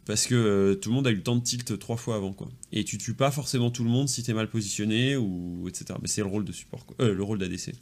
[0.04, 2.48] Parce que tout le monde a eu le temps de tilt 3 fois avant quoi.
[2.72, 5.96] Et tu tues pas forcément tout le monde si t'es mal positionné ou etc.
[6.02, 7.72] Mais c'est le rôle de support, le rôle d'ADC.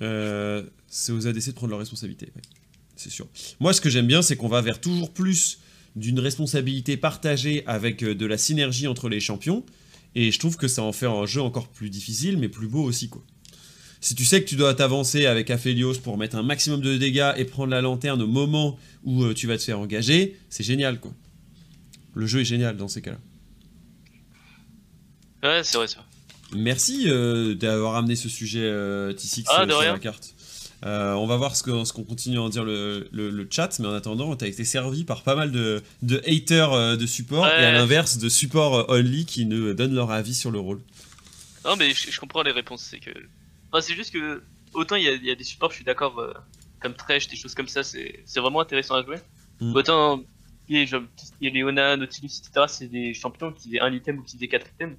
[0.00, 2.32] c'est aux ADC de prendre leurs responsabilités
[2.98, 3.28] c'est sûr.
[3.60, 5.60] Moi, ce que j'aime bien, c'est qu'on va vers toujours plus
[5.96, 9.64] d'une responsabilité partagée avec euh, de la synergie entre les champions.
[10.14, 12.82] Et je trouve que ça en fait un jeu encore plus difficile, mais plus beau
[12.82, 13.22] aussi, quoi.
[14.00, 17.32] Si tu sais que tu dois t'avancer avec Aphelios pour mettre un maximum de dégâts
[17.36, 21.00] et prendre la lanterne au moment où euh, tu vas te faire engager, c'est génial,
[21.00, 21.12] quoi.
[22.14, 23.18] Le jeu est génial dans ces cas-là.
[25.42, 26.04] Ouais, c'est vrai ça.
[26.56, 28.68] Merci euh, d'avoir amené ce sujet
[29.12, 30.34] T6 ah, sur la carte.
[30.86, 33.94] Euh, on va voir ce qu'on ce continue à en dire le, chat, mais en
[33.94, 35.82] attendant, tu as été servi par pas mal de,
[36.26, 40.10] haters euh, de support et à l'inverse de support euh, only qui nous donnent leur
[40.10, 40.80] avis sur le rôle.
[41.64, 42.82] Non, mais je, comprends les réponses.
[42.82, 43.10] C'est que.
[43.80, 46.22] c'est juste que autant il y, a des supports, je suis d'accord,
[46.80, 49.18] comme Thresh, des choses comme ça, c'est vraiment intéressant à jouer.
[49.60, 49.74] Mm.
[49.74, 50.22] Autant
[50.68, 50.86] il
[51.40, 54.48] y a Leona, Nautilus, etc., c'est des champions qui aient un item ou qui aient
[54.48, 54.96] quatre items.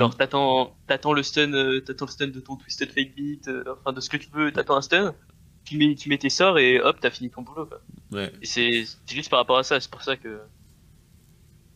[0.00, 3.64] Alors t'attends, t'attends le stun, euh, t'attends le stun de ton Twisted Fake Beat, euh,
[3.78, 5.14] enfin de ce que tu veux, t'attends un stun,
[5.64, 7.82] tu mets, tu mets tes sorts et hop, t'as fini ton boulot quoi.
[8.10, 8.32] Ouais.
[8.40, 10.40] Et c'est, juste par rapport à ça, c'est pour ça que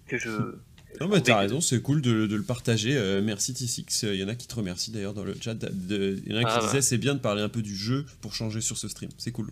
[0.07, 0.31] que je.
[1.01, 2.97] Non mais t'as raison, c'est cool de, le partager.
[2.97, 4.07] Euh, merci T6.
[4.13, 5.57] Il y en a qui te remercient d'ailleurs dans le chat.
[5.91, 8.07] Il y en a qui ah, disaient c'est bien de parler un peu du jeu
[8.21, 9.11] pour changer sur ce stream.
[9.19, 9.51] C'est cool.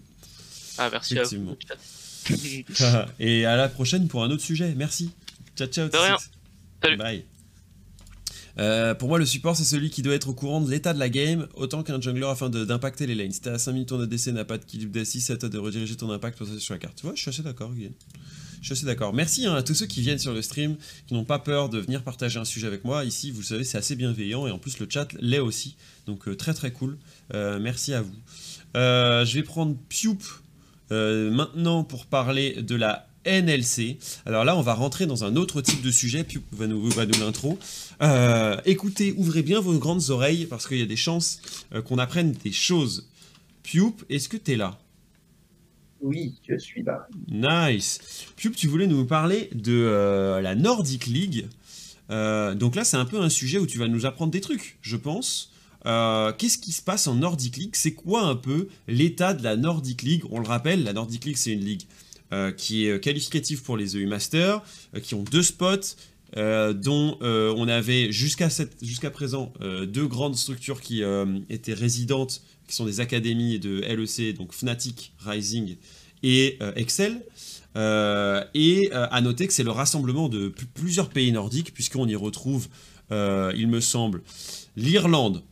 [0.79, 1.57] Ah merci à vous.
[3.19, 4.73] et à la prochaine pour un autre sujet.
[4.77, 5.11] Merci.
[5.57, 5.89] Ciao ciao.
[5.89, 6.17] De rien.
[6.81, 6.97] Salut.
[6.97, 7.25] Bye.
[8.59, 10.99] Euh, pour moi, le support, c'est celui qui doit être au courant de l'état de
[10.99, 13.33] la game, autant qu'un jungler afin d'impacter les lanes.
[13.33, 15.49] Si t'es à 5 minutes, ton ADC n'a pas de kill d'assis, c'est à toi
[15.49, 16.97] de rediriger ton impact sur la carte.
[16.97, 17.95] Tu vois, je suis assez d'accord, Guillaume.
[18.61, 19.13] Je suis assez d'accord.
[19.13, 21.79] Merci hein, à tous ceux qui viennent sur le stream, qui n'ont pas peur de
[21.79, 23.05] venir partager un sujet avec moi.
[23.05, 25.77] Ici, vous le savez, c'est assez bienveillant et en plus, le chat l'est aussi.
[26.07, 26.99] Donc, euh, très très cool.
[27.35, 28.15] Euh, merci à vous.
[28.75, 30.19] je vais prendre Pioup
[30.91, 33.99] maintenant pour parler de la NLC.
[34.27, 37.07] Alors là, on va rentrer dans un autre type de sujet, puis va nous, va
[37.07, 37.59] nous l'intro.
[38.03, 41.41] Euh, écoutez, ouvrez bien vos grandes oreilles, parce qu'il y a des chances
[41.75, 43.09] euh, qu'on apprenne des choses.
[43.63, 44.79] Pioup, est-ce que tu es là?
[46.01, 47.07] Oui, je suis là.
[47.31, 48.01] Nice.
[48.37, 51.47] Pioup, tu voulais nous parler de euh, la Nordic League.
[52.11, 54.97] donc là, c'est un peu un sujet où tu vas nous apprendre des trucs, je
[54.97, 55.53] pense.
[55.85, 57.75] Qu'est-ce qui se passe en Nordic League?
[57.75, 60.25] C'est quoi un peu l'état de la Nordic League?
[60.31, 61.83] On le rappelle, la Nordic League, c'est une ligue
[62.57, 64.63] qui est qualificative pour les EU Masters,
[65.03, 65.97] qui ont deux spots,
[66.39, 68.49] euh, dont euh, on avait jusqu'à
[69.13, 71.03] présent euh, deux grandes structures qui
[71.51, 75.77] étaient résidentes, qui sont des académies de LEC, donc Fnatic, Rising
[76.23, 77.23] et Excel.
[77.75, 82.69] et à noter que c'est le rassemblement de plusieurs pays nordiques, puisqu'on y retrouve,
[83.11, 84.23] il me semble,
[84.77, 85.43] l'Irlande,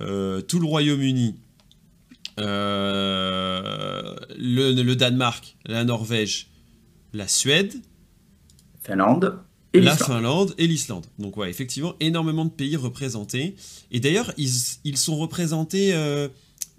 [0.00, 1.36] tout le Royaume-Uni,
[2.38, 4.24] le,
[4.94, 6.50] Danemark, la Norvège,
[7.12, 7.74] la Suède,
[8.82, 9.38] Finlande,
[9.74, 11.06] la Finlande et l'Islande.
[11.18, 13.56] Donc ouais, effectivement, énormément de pays représentés.
[13.90, 15.94] Et d'ailleurs, ils, sont représentés...
[15.94, 16.28] Euh,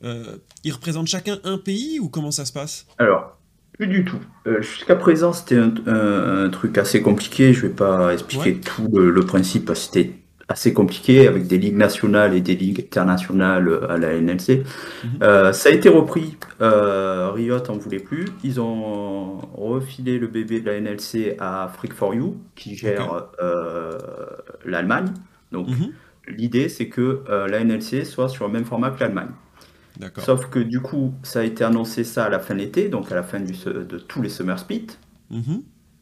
[0.03, 2.85] euh, ils représentent chacun un pays ou comment ça se passe?
[2.99, 3.37] Alors,
[3.73, 4.19] plus du tout.
[4.45, 7.53] Euh, jusqu'à présent, c'était un, truc assez compliqué.
[7.53, 9.71] Je vais pas expliquer tout le, le principe.
[9.73, 10.11] C'était
[10.49, 14.63] assez compliqué avec des ligues nationales et des ligues internationales euh, à la NLC.
[15.03, 15.09] Mhm.
[15.21, 16.37] Euh, ça a été repris.
[16.61, 18.25] Euh, Riot en voulait plus.
[18.43, 23.97] Ils ont refilé le bébé de la NLC à Freak 4 You qui gère euh,
[24.65, 25.13] l'Allemagne.
[25.51, 25.91] Donc mhm.
[26.27, 29.31] l'idée c'est que la NLC soit sur le même format que l'Allemagne.
[30.17, 33.11] Sauf que du coup, ça a été annoncé ça à la fin de l'été, donc
[33.11, 34.87] à la fin du, de tous les Summer Split.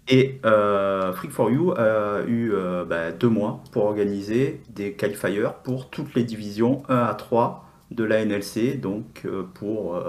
[0.07, 5.49] Et euh, Freak 4 You a eu euh, bah, deux mois pour organiser des qualifiers
[5.63, 9.99] pour toutes les divisions 1 à 3 de la NLC, donc euh, pour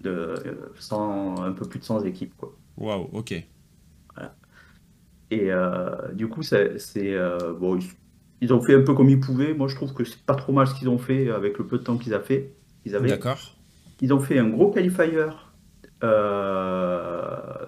[0.00, 0.34] de,
[0.92, 2.34] un peu plus de 100 équipes.
[2.76, 3.34] Waouh, ok.
[5.30, 5.48] Et
[6.12, 7.16] du coup, c'est
[7.58, 7.78] bon,
[8.40, 9.54] ils, ont fait un peu comme ils pouvaient.
[9.54, 11.78] Moi, je trouve que c'est pas trop mal ce qu'ils ont fait avec le peu
[11.78, 12.54] de temps qu'ils avaient fait.
[12.94, 13.08] Avaient.
[13.08, 13.56] D'accord.
[14.00, 15.26] Ils ont fait un gros qualifier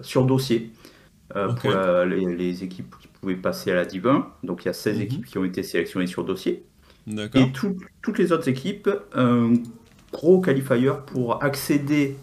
[0.01, 0.71] sur dossier.
[1.35, 1.71] Euh, pour
[2.05, 4.27] les, équipes qui pouvaient passer à la Div 1.
[4.43, 5.01] Donc il y a 16 mhm.
[5.01, 6.65] équipes qui ont été sélectionnées sur dossier.
[7.07, 7.51] Et
[8.01, 9.53] toutes les autres équipes, un
[10.11, 12.15] gros qualifier pour accéder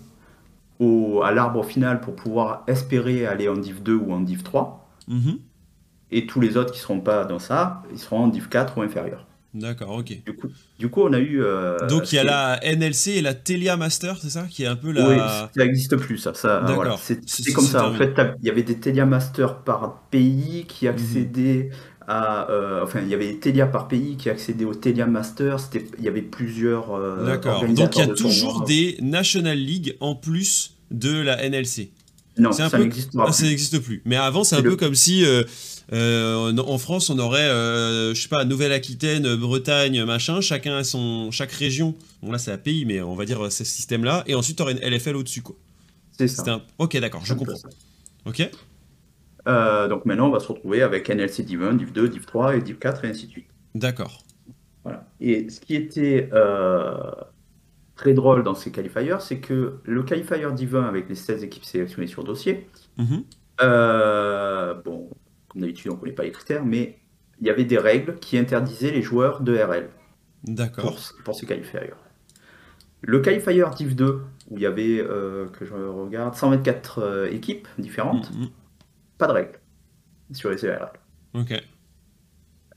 [0.78, 4.88] au, à l'arbre final pour pouvoir espérer aller en Div 2 ou en Div 3.
[5.08, 5.38] Mhm.
[6.10, 8.78] Et tous les autres qui ne seront pas dans ça, ils seront en Div 4
[8.78, 9.26] ou inférieur.
[9.54, 10.16] D'accord, ok.
[10.78, 11.42] Du coup, on a eu.
[11.42, 14.66] Euh, Donc il y a la NLC et la Telia Master, c'est ça Qui est
[14.66, 15.08] un peu la.
[15.08, 16.32] Oui, ça n'existe plus, ça.
[16.32, 16.96] ça voilà.
[16.98, 17.86] C'est comme ça.
[17.86, 20.92] En fait, il y avait des Telia Master par pays qui mhm.
[20.92, 21.70] accédaient
[22.06, 22.50] à.
[22.50, 25.58] Euh, enfin, il y avait des Telia par pays qui accédaient au Telia Master.
[25.98, 26.94] Il y avait plusieurs.
[26.94, 27.62] Euh, D'accord.
[27.68, 31.90] Donc il y a toujours des National League en plus de la NLC.
[32.38, 33.30] Non, ça n'existe pas.
[33.32, 34.00] Ça n'existe plus.
[34.06, 35.26] Mais avant, c'est un peu comme si
[35.92, 41.30] euh, en France, on aurait, euh, je sais pas, Nouvelle-Aquitaine, Bretagne, machin, chacun a son,
[41.30, 41.94] chaque région.
[42.22, 44.24] Bon là, c'est un pays, mais on va dire ce système-là.
[44.26, 45.56] Et ensuite, tu aurais une LFL au-dessus, quoi.
[46.12, 46.62] C'est ça.
[46.78, 47.58] Ok, d'accord, je comprends.
[48.24, 48.48] Ok.
[49.48, 52.56] Euh, donc maintenant, on va se retrouver avec NLC Div 1, Div 2, Div 3
[52.56, 53.48] et Div 4 et ainsi de suite.
[53.74, 54.22] D'accord.
[54.84, 55.06] Voilà.
[55.20, 56.30] Et ce qui était
[57.96, 61.64] très drôle dans ces qualifiers, c'est que le qualifier Div 1 avec les 16 équipes
[61.64, 63.24] sélectionnées sur dossier, mhm.
[63.58, 65.01] bon,
[65.52, 66.98] comme d'habitude, on ne connaît pas les critères, mais
[67.40, 69.90] il y avait des règles qui interdisaient les joueurs de RL.
[70.44, 70.96] D'accord.
[71.24, 71.90] Pour, ces qualifiers.
[73.02, 77.68] Le qualifier Div 2, où il y avait, euh, que je regarde, 124 euh, équipes
[77.78, 78.50] différentes, mm, mm.
[79.18, 79.60] pas de règles
[80.32, 80.88] sur les RL.
[81.34, 81.52] Ok.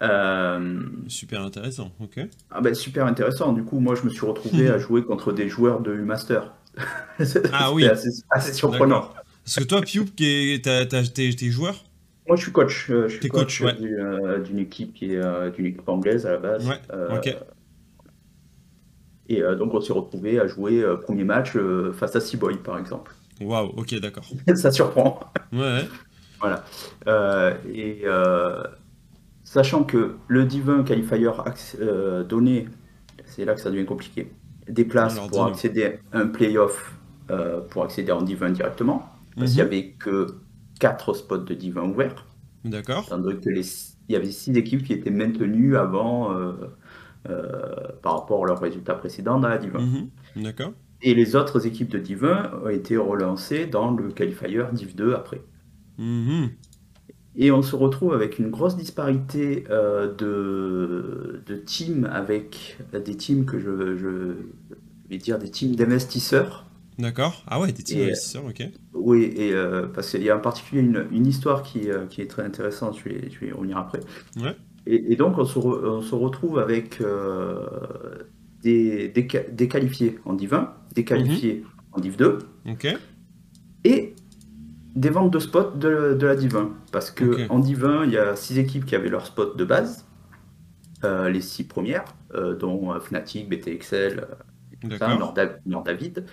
[0.03, 2.19] Euh, super intéressant, ok.
[2.51, 3.53] Ah ben, super intéressant.
[3.53, 6.53] Du coup, moi, je me suis retrouvé à jouer contre des joueurs de U-Master.
[7.53, 7.85] ah oui.
[7.85, 9.09] Assez, assez surprenant.
[9.45, 10.59] Parce que toi, Piup, t'es
[11.49, 11.85] joueur?
[12.27, 12.89] Moi, je suis coach.
[12.89, 16.37] Euh, je suis coach, euh, d'une équipe qui est euh, d'une équipe anglaise à la
[16.37, 16.67] base.
[19.27, 21.57] Et donc, on s'est retrouvé à jouer premier match
[21.93, 23.11] face à Seaboy, par exemple.
[23.41, 24.23] Waouh, ok, d'accord.
[24.55, 25.19] ça surprend.
[25.51, 25.81] Ouais.
[26.39, 26.63] voilà.
[27.73, 28.03] et
[29.43, 31.27] sachant que le Divin Qualifier
[32.29, 32.67] donné,
[33.25, 34.31] c'est là que ça devient compliqué,
[34.69, 36.93] des places pour accéder à un playoff,
[37.71, 39.73] pour accéder en Divin directement, parce qu'il n'y mhm.
[39.73, 40.35] avait que
[40.79, 42.25] 4 spots de divin ouverts.
[42.63, 43.07] D'accord.
[43.07, 43.61] que les,
[44.09, 46.53] il y avait 6 équipes qui étaient maintenues avant euh,
[47.29, 49.81] euh, par rapport à leurs résultats précédents dans la divin.
[49.81, 50.43] Mhm.
[50.43, 50.73] D'accord.
[51.01, 55.41] Et les autres équipes de divin ont été relancées dans le qualifier Div 2 après.
[55.97, 56.49] Mhm.
[57.37, 63.45] Et on se retrouve avec une grosse disparité euh, de, de teams avec des teams
[63.45, 64.35] que je, je
[65.09, 66.65] vais dire des teams d'investisseurs
[66.97, 67.43] D'accord.
[67.47, 68.63] Ah ouais, des teams investisseurs, ok.
[68.93, 72.21] Oui, et euh, parce qu'il y a en particulier une, une histoire qui, euh, qui,
[72.21, 73.99] est très intéressante, je vais, je vais y revenir après.
[74.37, 74.55] Ouais.
[74.87, 77.59] Et, donc on se, on se, retrouve avec euh,
[78.61, 81.93] des, des, des, qualifiés en Div 1, des qualifiés mhm.
[81.93, 82.39] en Div 2.
[82.69, 82.87] Ok.
[83.83, 84.15] Et
[84.95, 86.71] des ventes de spots de, la Div 1.
[86.91, 89.65] Parce que en Div 1, il y a six équipes qui avaient leur spot de
[89.65, 90.05] base,
[91.03, 92.05] les six premières,
[92.59, 94.27] dont Fnatic, BTXL,
[95.67, 96.25] Nord, David.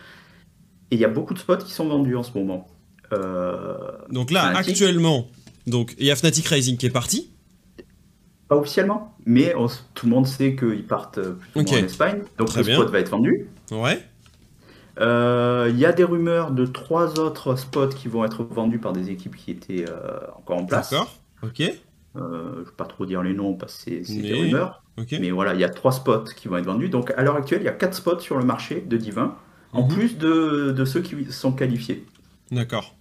[0.92, 2.68] Et il y a beaucoup de spots qui sont vendus en ce moment.
[4.10, 5.28] donc là, actuellement,
[5.66, 7.30] donc il y a Fnatic Rising qui est parti.
[8.46, 9.54] Pas officiellement, mais
[9.94, 11.18] tout le monde sait qu'ils partent
[11.52, 13.48] plus en Espagne, donc le spot va être vendu.
[13.72, 13.98] Ouais.
[15.00, 18.92] Euh, il y a des rumeurs de trois autres spots qui vont être vendus par
[18.92, 20.90] des équipes qui étaient euh, encore en place.
[20.90, 21.60] D'accord, ok.
[21.60, 21.70] Euh,
[22.14, 24.82] je ne vais pas trop dire les noms parce que c'est des rumeurs.
[25.12, 26.90] Mais voilà, il y a trois spots qui vont être vendus.
[26.90, 29.34] Donc à l'heure actuelle, il y a quatre spots sur le marché de Divin,
[29.72, 29.94] en mhm.
[29.94, 32.04] plus de, de, ceux qui sont qualifiés.
[32.50, 32.94] D'accord.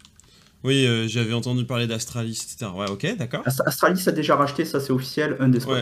[0.63, 2.71] Oui, j'avais entendu parler d'Astralis, etc.
[2.75, 3.41] Ouais, ok, d'accord.
[3.45, 5.73] Astralis a déjà racheté, ça c'est officiel, un des spots.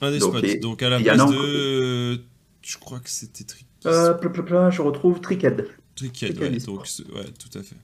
[0.00, 0.40] un des spots.
[0.60, 2.20] Donc à la place de.
[2.62, 3.44] Je crois que c'était
[3.86, 5.66] euh, je retrouve Tricked.
[5.96, 6.80] Tricked, ouais, donc,
[7.14, 7.76] ouais, tout à fait.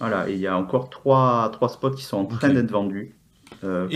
[0.00, 3.14] Voilà, et il y a encore trois, trois spots qui sont en train d'être vendus.
[3.64, 3.88] Euh,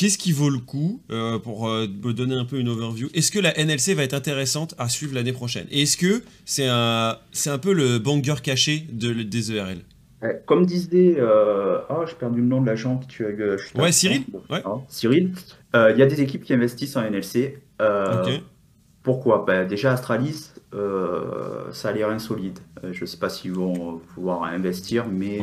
[0.00, 3.08] Qu'est-ce qui vaut le coup, euh, pour euh, me donner un peu une overview?
[3.12, 5.66] Est-ce que la NLC va être intéressante à suivre l'année prochaine?
[5.70, 9.80] Est-ce que c'est un, c'est un peu le banger caché de, des ERL
[10.46, 13.78] Comme disait, oh, j'ai perdu le nom de l'agent que tu as.
[13.78, 14.22] Ouais, Cyril.
[14.48, 14.62] Ouais.
[14.88, 15.32] Cyril.
[15.74, 17.58] Il y a des équipes qui investissent en NLC.
[17.78, 18.40] Ok.
[19.02, 19.44] Pourquoi?
[19.46, 22.58] Ben, Déjà, Astralis, euh, ça a l'air insolide.
[22.84, 25.40] Euh, je ne sais pas s'ils vont pouvoir investir, mais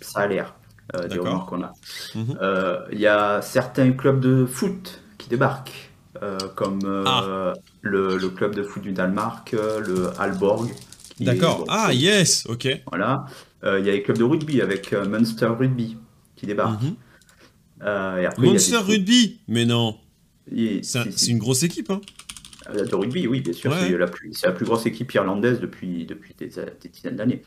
[0.00, 0.54] ça a l'air
[0.96, 1.72] euh, des rumeurs qu'on a.
[2.14, 2.38] Mhm.
[2.92, 5.90] Il y a certains clubs de foot qui débarquent,
[6.54, 7.54] comme ah.
[7.82, 10.70] le, club de foot du Danemark, le Alborg.
[11.20, 11.64] D'accord.
[11.68, 12.68] Ah, yes, ok.
[12.88, 13.26] Voilà.
[13.62, 15.96] Il y a les clubs de rugby avec Munster Rugby
[16.36, 16.82] qui débarquent.
[16.82, 18.34] Mhm.
[18.38, 19.40] Munster Rugby?
[19.48, 19.96] Mais non.
[20.82, 22.00] C'est une grosse équipe, hein
[22.70, 23.72] euh, de rugby, oui, bien sûr.
[23.74, 26.50] C'est la, plus, la plus grosse équipe irlandaise depuis, depuis des,
[26.92, 27.42] dizaines d'années.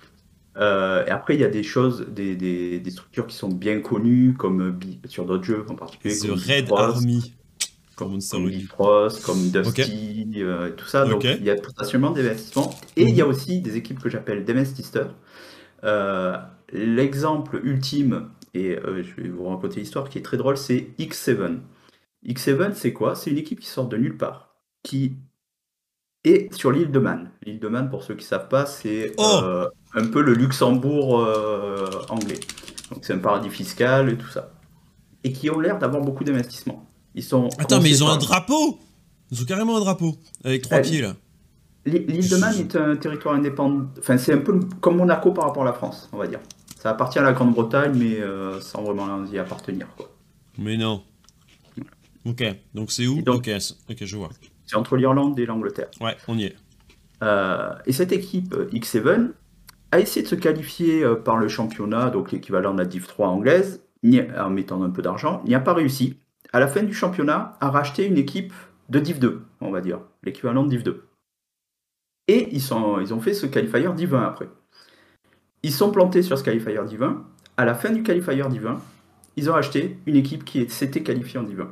[0.60, 3.80] Euh, et après, il y a des choses, des, des, des, structures qui sont bien
[3.80, 6.17] connues, comme sur d'autres jeux en particulier.
[6.17, 7.34] The Red Army.
[7.95, 11.06] Comme, comme Bifrost, comme Dusty, euh, tout ça.
[11.06, 12.74] Donc, il y a potentiellement des investissements.
[12.95, 13.32] Et il y a mhm.
[13.32, 15.15] aussi des équipes que j'appelle d'investisseurs.
[16.72, 21.60] L'exemple ultime, et je vais vous raconter l'histoire qui est très drôle, c'est X7.
[22.26, 23.15] X7, c'est quoi?
[23.15, 24.50] C'est une équipe qui sort de nulle part
[24.84, 25.17] qui
[26.24, 27.32] est sur l'île de Man.
[27.43, 30.34] L'île de Man, pour ceux qui ne savent pas, c'est oh euh, un peu le
[30.34, 32.39] Luxembourg euh, anglais.
[32.91, 34.52] Donc c'est un paradis fiscal et tout ça.
[35.23, 36.86] Et qui ont l'air d'avoir beaucoup d'investissements.
[37.15, 37.49] Ils sont.
[37.58, 38.80] Attends, mais ils ont un drapeau
[39.32, 41.15] Ils ont carrément un drapeau, avec trois euh, pieds là.
[41.86, 43.88] L'île de Man est un territoire indépendant.
[43.97, 46.39] Enfin, c'est un peu comme Monaco par rapport à la France, on va dire.
[46.78, 48.19] Ça appartient à la Grande-Bretagne, mais
[48.62, 49.88] sans vraiment y appartenir.
[49.97, 50.10] Quoi.
[50.58, 51.02] Mais non.
[52.25, 52.43] Ok,
[52.75, 53.23] donc c'est où?
[53.25, 53.49] Ok,
[54.02, 54.30] je vois.
[54.65, 55.89] C'est entre l'Irlande et l'Angleterre.
[55.99, 56.56] Ouais, on y est.
[57.23, 59.32] Euh, et cette équipe euh, X7
[59.91, 63.28] a essayé de se qualifier euh, par le championnat, donc l'équivalent de la Div 3
[63.28, 63.84] anglaise,
[64.38, 66.17] en mettant un peu d'argent, n'y a pas réussi.
[66.54, 68.54] À la fin du championnat, a racheté une équipe
[68.89, 71.06] de Div 2, on va dire, l'équivalent de Div 2.
[72.28, 74.49] Et ils, ont fait ce qualifier Div 1 après.
[75.63, 77.23] Ils sont plantés sur ce qualifier Div 1.
[77.58, 78.80] À la fin du qualifier Div 1,
[79.36, 81.71] ils ont acheté une équipe qui s'était qualifiée en Div 1.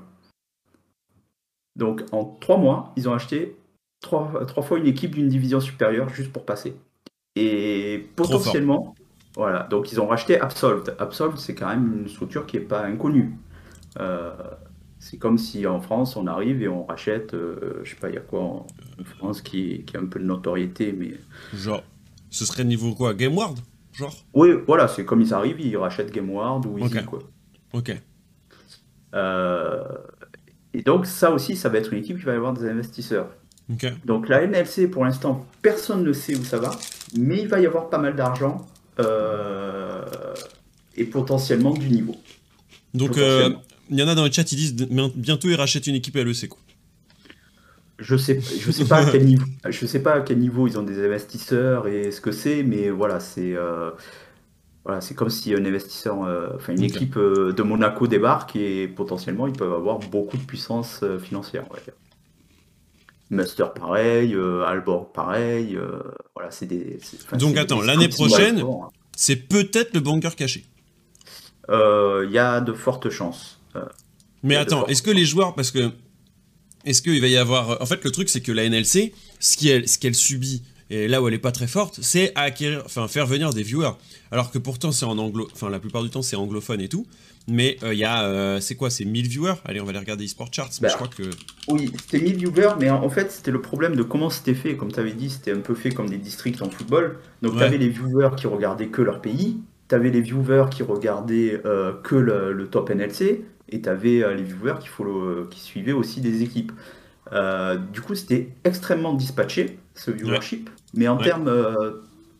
[1.77, 3.55] Donc en trois mois, ils ont acheté
[4.01, 6.75] trois, fois une équipe d'une division supérieure juste pour passer.
[7.39, 8.95] Et potentiellement,
[9.35, 10.95] voilà, donc ils ont racheté Absolved.
[10.97, 13.37] Absolved, c'est quand même une structure qui n'est pas inconnue.
[13.99, 14.31] Euh,
[14.99, 18.15] c'est comme si en France, on arrive et on rachète, euh, je sais pas, il
[18.15, 18.67] y a quoi en,
[19.17, 21.13] France qui, qui, a un peu de notoriété, mais.
[21.53, 21.83] Genre,
[22.31, 23.59] ce serait niveau quoi GameWard
[23.93, 24.15] Genre?
[24.33, 27.19] Oui, voilà, c'est comme ils arrivent, ils rachètent GameWard ou Easy, quoi.
[27.73, 27.95] Ok.
[29.13, 29.83] Euh,
[30.73, 33.29] et donc, ça aussi, ça va être une équipe qui va avoir des investisseurs.
[34.05, 36.71] Donc, la NLC, pour l'instant, personne ne sait où ça va,
[37.17, 38.65] mais il va y avoir pas mal d'argent
[38.99, 40.03] euh,
[40.95, 42.15] et potentiellement du niveau.
[42.93, 43.49] Donc, euh,
[43.89, 44.75] il y en a dans le chat, ils disent
[45.15, 46.47] bientôt ils rachètent une équipe LEC.
[46.47, 46.59] Quoi.
[47.99, 50.77] Je sais, je sais pas à quel niveau, je sais pas à quel niveau ils
[50.77, 53.89] ont des investisseurs et ce que c'est, mais voilà, c'est euh,
[54.85, 56.19] voilà, c'est comme si un investisseur,
[56.55, 61.65] enfin une équipe de Monaco débarque et potentiellement ils peuvent avoir beaucoup de puissance financière.
[61.69, 61.93] On va dire.
[63.29, 64.35] Master pareil,
[64.65, 65.77] Albor pareil,
[66.33, 66.99] voilà, c'est des.
[67.33, 68.89] Donc attends, l'année prochaine, hein.
[69.15, 70.65] c'est peut-être le bunker caché.
[71.69, 73.59] Il y a de fortes chances.
[74.43, 75.91] Mais attends, est-ce que les joueurs, parce que
[76.85, 80.15] est-ce qu'il va y avoir, en fait, le truc c'est que la NLC, ce qu'elle
[80.15, 83.63] subit et là où elle est pas très forte, c'est acquérir, enfin faire venir des
[83.63, 83.93] viewers.
[84.31, 87.05] Alors que pourtant c'est en anglo, enfin la plupart du temps c'est anglophone et tout.
[87.49, 89.53] Mais euh, il y a, euh, c'est quoi, c'est 1000 viewers?
[89.63, 90.69] Allez, on va aller regarder eSport Charts.
[90.81, 91.23] mais bah, je crois que.
[91.69, 94.75] Oui, c'était 1000 viewers, mais en fait c'était le problème de comment c'était fait.
[94.75, 97.17] Comme tu avais dit, c'était un peu fait comme des districts en football.
[97.41, 99.57] Donc tu avais les viewers qui regardaient que leur pays,
[99.89, 101.61] tu avais les viewers qui regardaient
[102.03, 104.89] que le, top NLC, et tu avais les viewers qui,
[105.49, 106.71] qui suivaient aussi des équipes.
[107.31, 111.49] Du coup, c'était extrêmement dispatché, ce viewership, mais en termes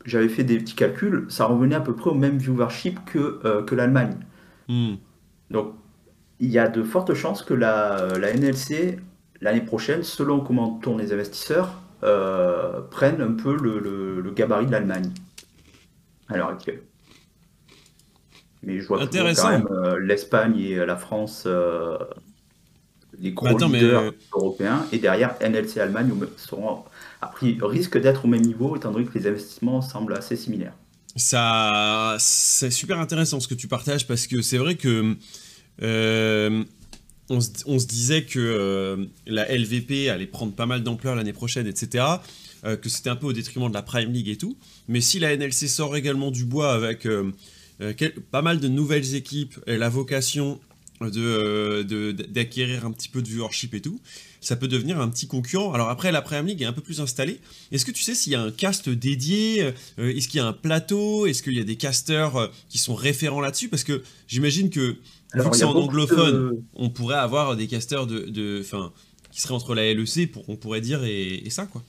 [0.07, 3.61] j'avais fait des petits calculs, ça revenait à peu près au même viewership que, euh,
[3.61, 4.15] que l'Allemagne.
[4.69, 4.95] Hmm.
[5.51, 5.73] Donc,
[6.39, 8.99] il y a de fortes chances que la, la NLC,
[9.41, 13.79] l'année prochaine, selon comment tournent les investisseurs, euh, prenne un peu le,
[14.21, 15.11] le, gabarit de l'Allemagne
[16.29, 16.83] à l'heure actuelle.
[18.63, 21.47] Mais je vois quand même euh, l'Espagne et la France,
[23.19, 26.83] les gros bah, leaders européens, et derrière NLC Allemagne seront
[27.21, 30.73] après, risque d'être au même niveau, étant donné que les investissements semblent assez similaires.
[31.15, 35.15] Ça, c'est super intéressant ce que tu partages parce que c'est vrai que
[35.81, 36.63] euh,
[37.29, 42.05] on, se, disait que euh, la LVP allait prendre pas mal d'ampleur l'année prochaine, etc.
[42.65, 44.57] Euh, que c'était un peu au détriment de la Prime League et tout.
[44.87, 47.07] Mais si la NLC sort également du bois avec
[48.31, 50.59] pas mal de nouvelles équipes et la vocation
[51.01, 53.99] de d'acquérir un petit peu de viewership et tout,
[54.41, 55.73] ça peut devenir un petit concurrent.
[55.73, 57.39] Alors après, la Premier League est un peu plus installée.
[57.71, 60.47] Est-ce que tu sais s'il y a un cast dédié euh, Est-ce qu'il y a
[60.47, 63.69] un plateau Est-ce qu'il y a des casteurs euh, qui sont référents là-dessus?
[63.69, 64.97] Parce que j'imagine que,
[65.33, 68.63] vu que c'est en anglophone, on pourrait avoir des casteurs de, de
[69.31, 71.83] qui seraient entre la LEC, pour, on pourrait dire, et, ça, quoi.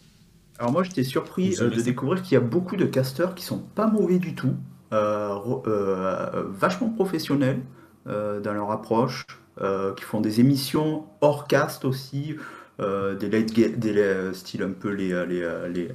[0.58, 3.60] Alors moi, j'étais surpris euh, de découvrir qu'il y a beaucoup de casteurs qui sont
[3.60, 4.54] pas mauvais du tout,
[4.90, 7.60] vachement professionnels
[8.08, 9.24] dans leur approche.
[9.60, 12.36] Euh, qui font des émissions hors cast aussi,
[12.78, 15.88] euh, des late des style un peu les les les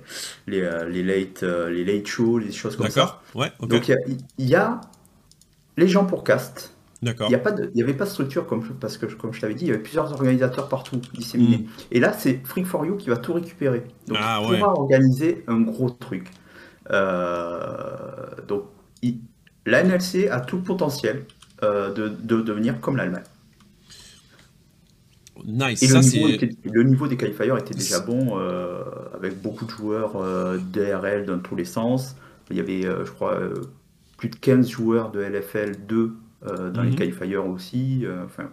[0.47, 3.21] les, les late les late shows, les choses comme ça.
[3.33, 3.53] Ouais.
[3.61, 3.87] Donc
[4.37, 4.81] il y, a
[5.77, 6.75] les gens pour cast.
[7.01, 7.27] D'accord.
[7.29, 9.71] Il n'y avait pas de structure comme parce que comme je t'avais dit, il y
[9.71, 11.59] avait plusieurs organisateurs partout disséminés.
[11.59, 11.67] Hmm.
[11.91, 13.83] Et là, c'est Freak for You qui va tout récupérer.
[14.07, 16.29] Donc ah, il pourra organiser un gros truc.
[16.91, 18.63] Euh, donc
[19.65, 21.25] la NLC a tout le potentiel
[21.63, 23.23] de, de devenir comme l'Allemagne.
[25.45, 25.83] Nice.
[25.83, 25.87] Et
[26.69, 28.83] le, niveau des qualifiers était déjà bon, euh,
[29.13, 32.15] avec beaucoup de joueurs euh, DRL dans tous les sens.
[32.49, 33.39] Il y avait, euh, je crois,
[34.17, 36.13] plus de 15 joueurs de LFL 2
[36.73, 36.95] dans les mhm.
[36.95, 38.05] qualifiers aussi.
[38.25, 38.49] Enfin,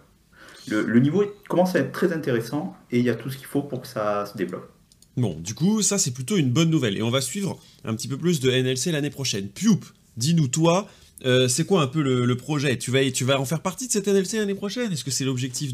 [0.69, 3.63] le, niveau commence à être très intéressant et il y a tout ce qu'il faut
[3.63, 4.71] pour que ça se développe.
[5.17, 6.97] Bon, du coup, ça c'est plutôt une bonne nouvelle.
[6.97, 9.49] Et on va suivre un petit peu plus de NLC l'année prochaine.
[9.49, 9.81] Pioup,
[10.17, 10.89] dis-nous toi,
[11.25, 12.79] euh, c'est quoi un peu le, projet?
[12.79, 14.93] Tu vas, tu vas en faire partie de cette NLC l'année prochaine?
[14.93, 15.73] Est-ce que c'est l'objectif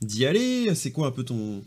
[0.00, 0.74] d'y aller?
[0.74, 1.62] C'est quoi un peu ton,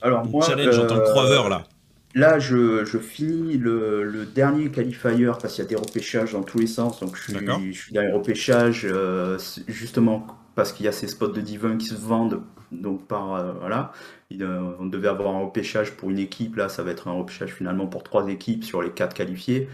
[0.00, 1.66] Alors, challenge en tant que croiveur là?
[2.14, 6.66] Là, je, finis le, dernier qualifier parce qu'il y a des repêchages dans tous les
[6.66, 7.00] sens.
[7.00, 11.08] Donc, je suis, je suis dans les repêchages euh, justement parce qu'il y a ces
[11.08, 12.42] spots de divin qui se vendent.
[12.70, 13.92] Donc, par euh, voilà,
[14.30, 16.56] on devait avoir un repêchage pour une équipe.
[16.56, 19.68] Là, ça va être un repêchage finalement pour trois équipes sur les quatre qualifiés.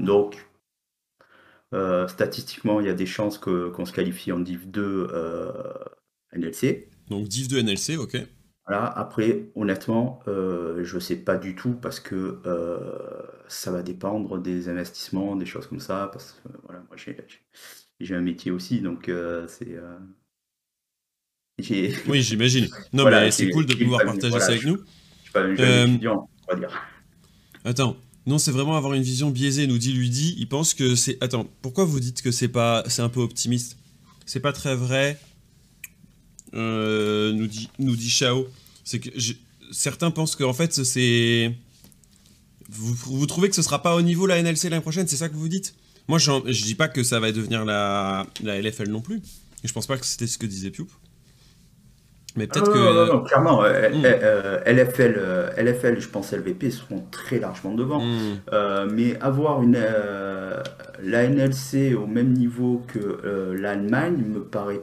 [0.00, 0.46] Donc,
[1.74, 5.52] euh, statistiquement, il y a des chances qu'on se qualifie en Div 2 euh,
[6.32, 6.88] NLC.
[7.08, 8.16] Donc Div 2 NLC, ok.
[8.66, 12.40] Voilà, après, honnêtement, euh, je ne sais pas du tout parce que
[13.48, 16.08] ça va dépendre des investissements, des choses comme ça.
[16.12, 16.96] Parce que voilà, moi
[18.00, 19.10] j'ai un métier aussi, donc
[19.48, 19.76] c'est.
[22.08, 22.68] oui, j'imagine.
[22.92, 24.78] Non, mais c'est cool de pouvoir partager ça avec nous.
[25.18, 26.82] Je suis pas un jeune étudiant, on va dire.
[27.64, 27.96] Attends,
[28.26, 30.34] non, c'est vraiment avoir une vision biaisée, nous dit Ludi.
[30.38, 31.22] Il pense que c'est.
[31.22, 33.76] Attends, pourquoi vous dites que c'est pas, un peu optimiste?
[34.24, 35.18] C'est pas très vrai.
[36.54, 38.46] Euh, nous dit, nous dit Chao.
[38.82, 39.10] C'est que
[39.72, 41.54] certains pensent qu'en fait c'est.
[42.70, 45.28] Vous, vous, trouvez que ce sera pas au niveau la NLC l'année prochaine C'est ça
[45.28, 45.74] que vous dites?
[46.08, 49.18] Moi, je dis pas que ça va devenir la, la LFL non plus.
[49.62, 50.88] Et je pense pas que c'était ce que disait Pioup.
[52.36, 53.06] Mais peut-être que.
[53.06, 58.00] Non, non, clairement, LFL, LFL, je pense LVP seront très largement devant.
[58.00, 58.38] Hmm.
[58.52, 60.62] Euh, mais avoir une, euh,
[61.02, 64.82] la NLC au même niveau que euh, l'Allemagne me paraît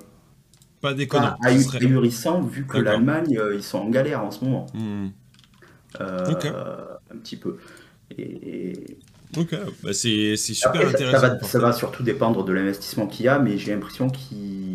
[0.79, 1.35] pas déconnant.
[1.41, 4.65] Pas ahurissant vu que l'Allemagne, ils sont en galère en ce moment.
[4.73, 5.09] Hmm.
[5.99, 7.57] Un petit peu.
[8.17, 8.97] Et,
[9.37, 11.21] Ok, bah c'est super intéressant.
[11.21, 14.09] Ça, va, ça va, surtout dépendre de l'investissement qu'il y a, mais j'ai l'impression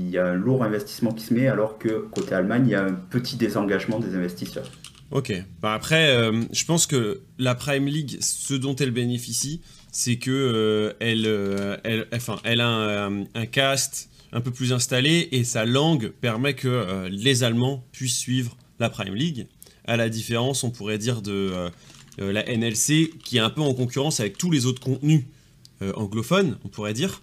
[0.06, 2.74] qu'il y a un lourd investissement qui se met, alors que côté Allemagne, il y
[2.74, 4.70] a un petit désengagement des investisseurs.
[5.10, 9.60] Ok, bah après, euh, je pense que la Prime League, ce dont elle bénéficie,
[9.92, 15.44] c'est que euh, euh, enfin, elle a un, un, cast un peu plus installé et
[15.44, 19.46] sa langue permet que les Allemands puissent suivre la Prime League.
[19.84, 21.70] À la différence, on pourrait dire, de
[22.18, 25.24] la NLC, qui est un peu en concurrence avec tous les autres contenus
[25.80, 27.22] anglophones, on pourrait dire.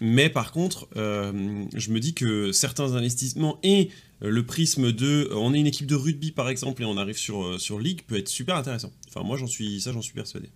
[0.00, 3.90] Euh, mais par contre, je me dis que certains investissements et
[4.20, 7.60] le prisme de on est une équipe de rugby par exemple et on arrive sur,
[7.60, 8.92] sur League peut être super intéressant.
[9.08, 10.50] Enfin moi j'en suis ça j'en suis persuadé.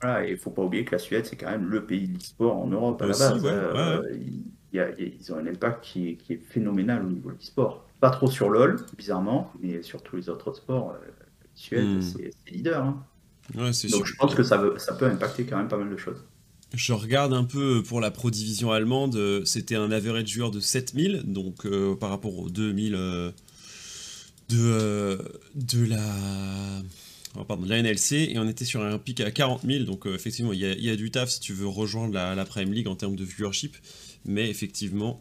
[0.00, 2.14] Voilà, et il faut pas oublier que la Suède, c'est quand même le pays de
[2.14, 3.44] l'e-sport en Europe à la base.
[3.44, 4.02] Euh,
[4.72, 7.86] ils ont un impact qui est, qui est phénoménal au niveau de l'e-sport.
[8.00, 11.10] Pas trop sur LoL, bizarrement, mais sur tous les autres sports, euh,
[11.54, 12.00] Suède, hmm.
[12.00, 12.82] c'est leader.
[12.82, 13.04] Hein.
[13.54, 16.24] Donc je pense que ça, ça peut impacter quand même pas mal de choses.
[16.72, 21.24] Je regarde un peu pour la Pro Division allemande, c'était un average joueur de 7000,
[21.24, 22.92] donc euh, par rapport aux 2000
[24.48, 25.18] de,
[25.54, 26.82] de la
[27.36, 30.58] Oh, NLC, et on était sur un pic à 40 000, donc euh, effectivement, il
[30.58, 33.22] y, a du taf si tu veux rejoindre la, la Prime League en termes de
[33.24, 33.76] viewership,
[34.24, 35.20] mais effectivement,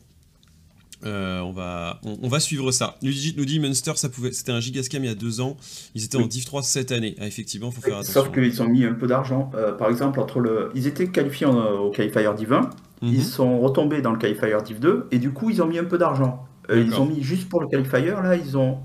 [1.06, 2.98] euh, on, va, on, va suivre ça.
[3.02, 5.58] Nous dit Munster, ça pouvait, c'était un gigascam il y a deux ans.
[5.96, 7.16] Ils étaient en Div 3 cette année.
[7.20, 8.14] Ah, effectivement, faut faire attention.
[8.14, 9.52] Sauf qu'ils ont mis un peu d'argent.
[9.56, 12.62] Euh, par exemple, entre le, ils étaient qualifiés au Qualifier Div 1.
[12.62, 12.70] Mhm.
[13.02, 15.86] Ils sont retombés dans le Qualifier Div 2 et du coup, ils ont mis un
[15.86, 16.46] peu d'argent.
[16.70, 18.80] ils ont mis juste pour le Qualifier, là, ils ont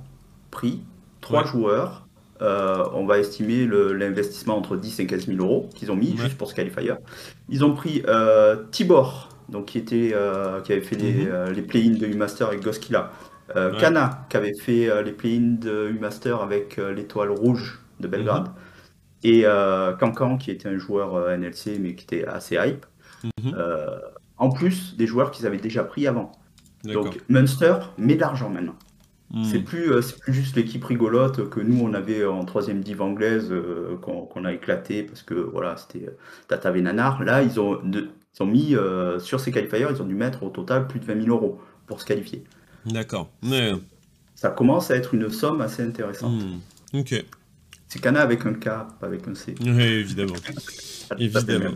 [0.51, 0.81] pris
[1.21, 2.05] trois joueurs
[2.43, 6.37] euh, on va estimer l'investissement entre 10 et 15 000 euros qu'ils ont mis juste
[6.37, 6.95] pour ce qualifier.
[7.49, 11.53] Ils ont pris euh, Tibor, donc qui, était, euh, qui avait fait les, mhm.
[11.53, 13.13] les play-ins de U-Master avec Goskila.
[13.79, 18.49] Kana, qui avait fait les play-ins de U-Master avec l'étoile rouge de Belgrade.
[18.49, 18.55] Mhm.
[19.25, 19.45] Et
[20.01, 22.87] Cancan, qui était un joueur NLC mais qui était assez hype.
[23.43, 23.55] Mhm.
[24.39, 26.33] en plus des joueurs qu'ils avaient déjà pris avant.
[26.85, 28.77] Donc Munster met de l'argent maintenant.
[29.43, 33.49] C'est plus, euh, plus juste l'équipe rigolote que nous on avait en troisième div anglaise
[33.51, 36.17] euh, qu'on a éclaté parce que voilà c'était euh,
[36.47, 37.25] Tata Nanar.
[37.25, 37.81] Là ils ont,
[38.39, 38.75] ils ont mis
[39.21, 42.01] sur ces qualifiers, ils ont dû mettre au total plus de 20 000 euros pour
[42.01, 42.45] se qualifier.
[42.87, 43.31] D'accord.
[44.35, 46.43] Ça commence à être une somme assez intéressante.
[46.43, 46.99] Hmm.
[46.99, 47.25] Ok.
[47.89, 49.55] C'est Cana avec un K, pas avec un C.
[49.61, 50.35] Oui, évidemment.
[51.19, 51.75] évidemment.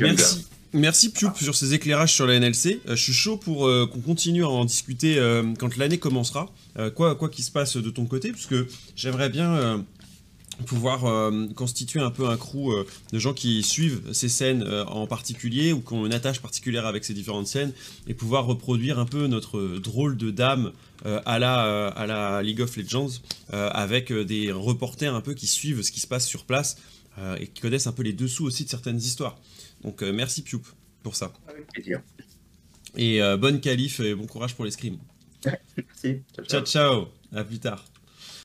[0.00, 0.46] Merci.
[0.72, 2.80] Merci Pioup sur ces éclairages sur la NLC.
[2.86, 6.48] Euh, je suis chaud pour euh, qu'on continue à en discuter euh, quand l'année commencera.
[6.94, 8.54] quoi quoi qu'il se passe de ton côté, puisque
[8.94, 9.84] j'aimerais bien
[10.60, 15.80] pouvoir constituer un peu un crew de gens qui suivent ces scènes en particulier ou
[15.80, 17.72] qui ont une attache particulière avec ces différentes scènes
[18.06, 20.72] et pouvoir reproduire un peu notre drôle de dame
[21.04, 23.10] à, la, à la League of Legends
[23.50, 26.76] avec des reporters un peu qui suivent ce qui se passe sur place
[27.38, 29.38] et qui connaissent un peu les dessous aussi de certaines histoires.
[29.82, 30.62] Donc euh, merci Pioup
[31.02, 31.32] pour ça.
[31.48, 32.02] Avec plaisir.
[32.96, 34.98] Et euh, bonne qualif et bon courage pour les scrims.
[35.76, 36.22] Merci.
[36.48, 36.64] ciao.
[36.64, 37.08] ciao.
[37.32, 37.89] À plus tard.